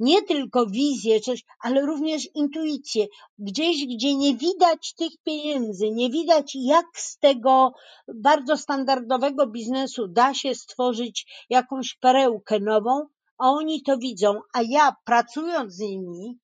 Nie 0.00 0.22
tylko 0.22 0.66
wizję, 0.66 1.20
coś, 1.20 1.44
ale 1.60 1.80
również 1.80 2.28
intuicję. 2.34 3.06
Gdzieś, 3.38 3.86
gdzie 3.86 4.14
nie 4.14 4.36
widać 4.36 4.94
tych 4.94 5.12
pieniędzy, 5.24 5.90
nie 5.90 6.10
widać, 6.10 6.52
jak 6.54 6.86
z 6.94 7.18
tego 7.18 7.72
bardzo 8.14 8.56
standardowego 8.56 9.46
biznesu 9.46 10.08
da 10.08 10.34
się 10.34 10.54
stworzyć 10.54 11.46
jakąś 11.50 11.94
perełkę 11.94 12.60
nową, 12.60 13.06
a 13.38 13.50
oni 13.50 13.82
to 13.82 13.98
widzą, 13.98 14.40
a 14.54 14.62
ja 14.62 14.96
pracując 15.04 15.74
z 15.74 15.80
nimi, 15.80 16.38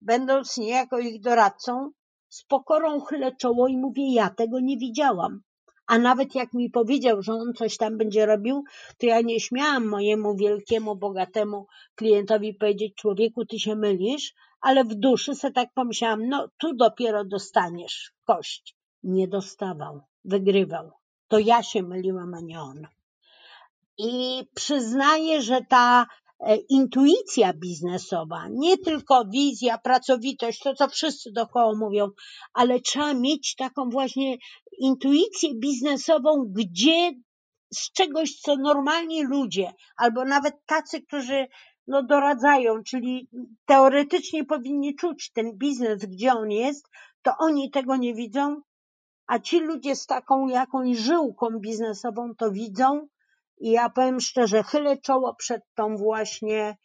będąc 0.00 0.56
niejako 0.56 0.98
ich 0.98 1.20
doradcą, 1.20 1.90
z 2.28 2.44
pokorą 2.44 3.00
chylę 3.00 3.36
czoło 3.36 3.68
i 3.68 3.76
mówię, 3.76 4.14
ja 4.14 4.30
tego 4.30 4.60
nie 4.60 4.76
widziałam. 4.76 5.40
A 5.90 5.98
nawet 5.98 6.34
jak 6.34 6.52
mi 6.52 6.70
powiedział, 6.70 7.22
że 7.22 7.32
on 7.32 7.54
coś 7.54 7.76
tam 7.76 7.98
będzie 7.98 8.26
robił, 8.26 8.64
to 8.98 9.06
ja 9.06 9.20
nie 9.20 9.40
śmiałam 9.40 9.88
mojemu 9.88 10.36
wielkiemu, 10.36 10.96
bogatemu 10.96 11.66
klientowi 11.94 12.54
powiedzieć, 12.54 12.94
człowieku, 12.94 13.46
ty 13.46 13.58
się 13.58 13.76
mylisz, 13.76 14.34
ale 14.60 14.84
w 14.84 14.94
duszy 14.94 15.34
se 15.34 15.50
tak 15.50 15.68
pomyślałam, 15.74 16.28
no 16.28 16.48
tu 16.58 16.74
dopiero 16.76 17.24
dostaniesz 17.24 18.12
kość. 18.24 18.76
Nie 19.02 19.28
dostawał, 19.28 20.00
wygrywał. 20.24 20.90
To 21.28 21.38
ja 21.38 21.62
się 21.62 21.82
myliłam, 21.82 22.34
a 22.34 22.40
nie 22.40 22.60
on. 22.60 22.86
I 23.98 24.42
przyznaję, 24.54 25.42
że 25.42 25.60
ta 25.68 26.06
E, 26.40 26.56
intuicja 26.56 27.52
biznesowa, 27.52 28.48
nie 28.50 28.78
tylko 28.78 29.24
wizja, 29.24 29.78
pracowitość, 29.78 30.58
to 30.58 30.74
co 30.74 30.88
wszyscy 30.88 31.32
dookoła 31.32 31.74
mówią, 31.74 32.08
ale 32.52 32.80
trzeba 32.80 33.14
mieć 33.14 33.54
taką 33.54 33.90
właśnie 33.90 34.36
intuicję 34.80 35.50
biznesową, 35.54 36.44
gdzie 36.56 37.10
z 37.74 37.92
czegoś, 37.92 38.40
co 38.40 38.56
normalni 38.56 39.24
ludzie, 39.24 39.72
albo 39.96 40.24
nawet 40.24 40.54
tacy, 40.66 41.02
którzy 41.02 41.46
no, 41.86 42.02
doradzają, 42.02 42.82
czyli 42.82 43.28
teoretycznie 43.66 44.44
powinni 44.44 44.94
czuć 44.94 45.30
ten 45.32 45.52
biznes, 45.58 46.04
gdzie 46.04 46.32
on 46.32 46.50
jest, 46.50 46.86
to 47.22 47.32
oni 47.38 47.70
tego 47.70 47.96
nie 47.96 48.14
widzą, 48.14 48.62
a 49.26 49.38
ci 49.38 49.60
ludzie 49.60 49.96
z 49.96 50.06
taką 50.06 50.48
jakąś 50.48 50.98
żyłką 50.98 51.46
biznesową 51.60 52.34
to 52.34 52.50
widzą 52.50 53.08
i 53.58 53.70
ja 53.70 53.90
powiem 53.90 54.20
szczerze, 54.20 54.62
chylę 54.62 54.98
czoło 54.98 55.34
przed 55.34 55.62
tą 55.74 55.96
właśnie 55.96 56.76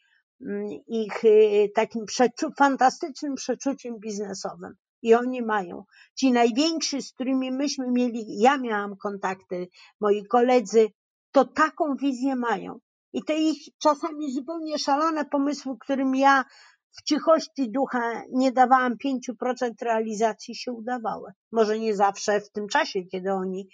mm, 0.42 0.68
ich 0.88 1.24
y, 1.24 1.72
takim 1.76 2.06
przeczu 2.06 2.52
fantastycznym 2.58 3.36
przeczuciem 3.36 4.00
biznesowym. 4.00 4.76
I 5.06 5.14
oni 5.14 5.42
mają. 5.42 5.84
Ci 6.16 6.32
najwięksi, 6.32 7.02
z 7.02 7.14
którymi 7.14 7.52
myśmy 7.52 7.92
mieli, 7.92 8.40
ja 8.40 8.58
miałam 8.58 8.98
kontakty, 8.98 9.68
moi 10.02 10.26
koledzy, 10.26 10.88
to 11.32 11.46
taką 11.46 11.96
wizję 11.96 12.36
mają. 12.36 12.80
I 13.14 13.24
te 13.24 13.36
ich 13.36 13.58
czasami 13.78 14.32
zupełnie 14.32 14.78
szalone 14.80 15.26
pomysły, 15.26 15.78
którym 15.80 16.16
ja 16.16 16.46
w 16.92 17.04
cichości 17.04 17.72
ducha 17.72 18.24
nie 18.32 18.52
dawałam 18.52 18.94
5% 18.96 19.72
realizacji, 19.82 20.56
się 20.56 20.72
udawały. 20.72 21.32
Może 21.52 21.80
nie 21.80 21.96
zawsze 21.96 22.42
w 22.42 22.52
tym 22.52 22.68
czasie, 22.68 23.04
kiedy 23.12 23.34
oni 23.34 23.70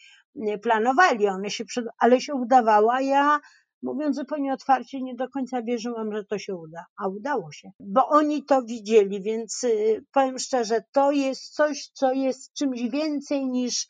planowali, 0.62 1.28
one 1.28 1.50
się 1.50 1.64
ale 2.00 2.22
się 2.22 2.34
udawało, 2.34 2.94
a 2.94 3.02
ja 3.02 3.40
mówiąc 3.84 4.16
zupełnie 4.16 4.54
otwarcie, 4.54 5.02
nie 5.02 5.16
do 5.16 5.30
końca 5.30 5.62
wierzyłam, 5.62 6.14
że 6.14 6.24
to 6.24 6.40
się 6.40 6.56
uda, 6.56 6.86
a 6.98 7.08
udało 7.08 7.52
się, 7.52 7.72
bo 7.80 8.08
oni 8.08 8.44
to 8.44 8.62
widzieli, 8.62 9.22
więc 9.22 9.64
y, 9.64 10.06
powiem 10.12 10.40
szczerze, 10.40 10.84
to 10.92 11.12
jest 11.12 11.54
coś, 11.54 11.90
co 11.94 12.12
jest 12.12 12.54
czymś 12.54 12.82
więcej 12.82 13.46
niż 13.46 13.88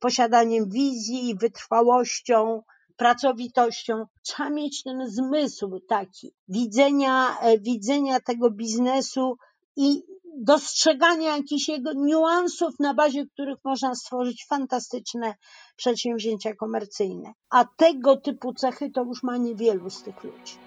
posiadaniem 0.00 0.68
wizji, 0.68 1.34
wytrwałością, 1.40 2.62
pracowitością. 2.96 4.04
Trzeba 4.22 4.50
mieć 4.50 4.82
ten 4.82 5.10
zmysł 5.10 5.80
taki 5.88 6.34
widzenia, 6.48 7.38
e, 7.40 7.58
widzenia 7.58 8.20
tego 8.20 8.50
biznesu 8.50 9.36
i 9.76 10.02
dostrzegania 10.40 11.36
jakichś 11.36 11.68
jego 11.68 11.92
niuansów, 11.92 12.74
na 12.80 12.94
bazie 12.94 13.26
których 13.26 13.58
można 13.64 13.94
stworzyć 13.94 14.46
fantastyczne 14.48 15.34
przedsięwzięcia 15.76 16.54
komercyjne. 16.54 17.32
A 17.50 17.64
tego 17.76 18.16
typu 18.16 18.54
cechy 18.54 18.90
to 18.90 19.04
już 19.04 19.22
ma 19.22 19.36
niewielu 19.36 19.90
z 19.90 20.02
tych 20.02 20.24
ludzi. 20.24 20.58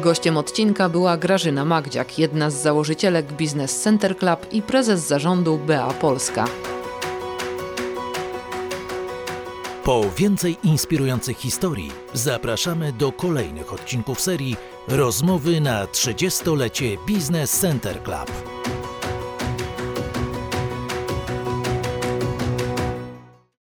Gościem 0.00 0.36
odcinka 0.36 0.88
była 0.88 1.16
Grażyna 1.16 1.64
Magdziak, 1.64 2.18
jedna 2.18 2.50
z 2.50 2.54
założycielek 2.54 3.32
Business 3.32 3.80
Center 3.80 4.16
Club 4.16 4.52
i 4.52 4.62
prezes 4.62 5.00
zarządu 5.00 5.58
BA 5.58 5.90
Polska. 5.90 6.44
Po 9.84 10.10
więcej 10.16 10.56
inspirujących 10.62 11.38
historii 11.38 11.92
zapraszamy 12.14 12.92
do 12.92 13.12
kolejnych 13.12 13.72
odcinków 13.72 14.20
serii 14.20 14.56
Rozmowy 14.88 15.60
na 15.60 15.84
30-lecie 15.84 16.96
Business 17.08 17.60
Center 17.60 18.02
Club. 18.02 18.32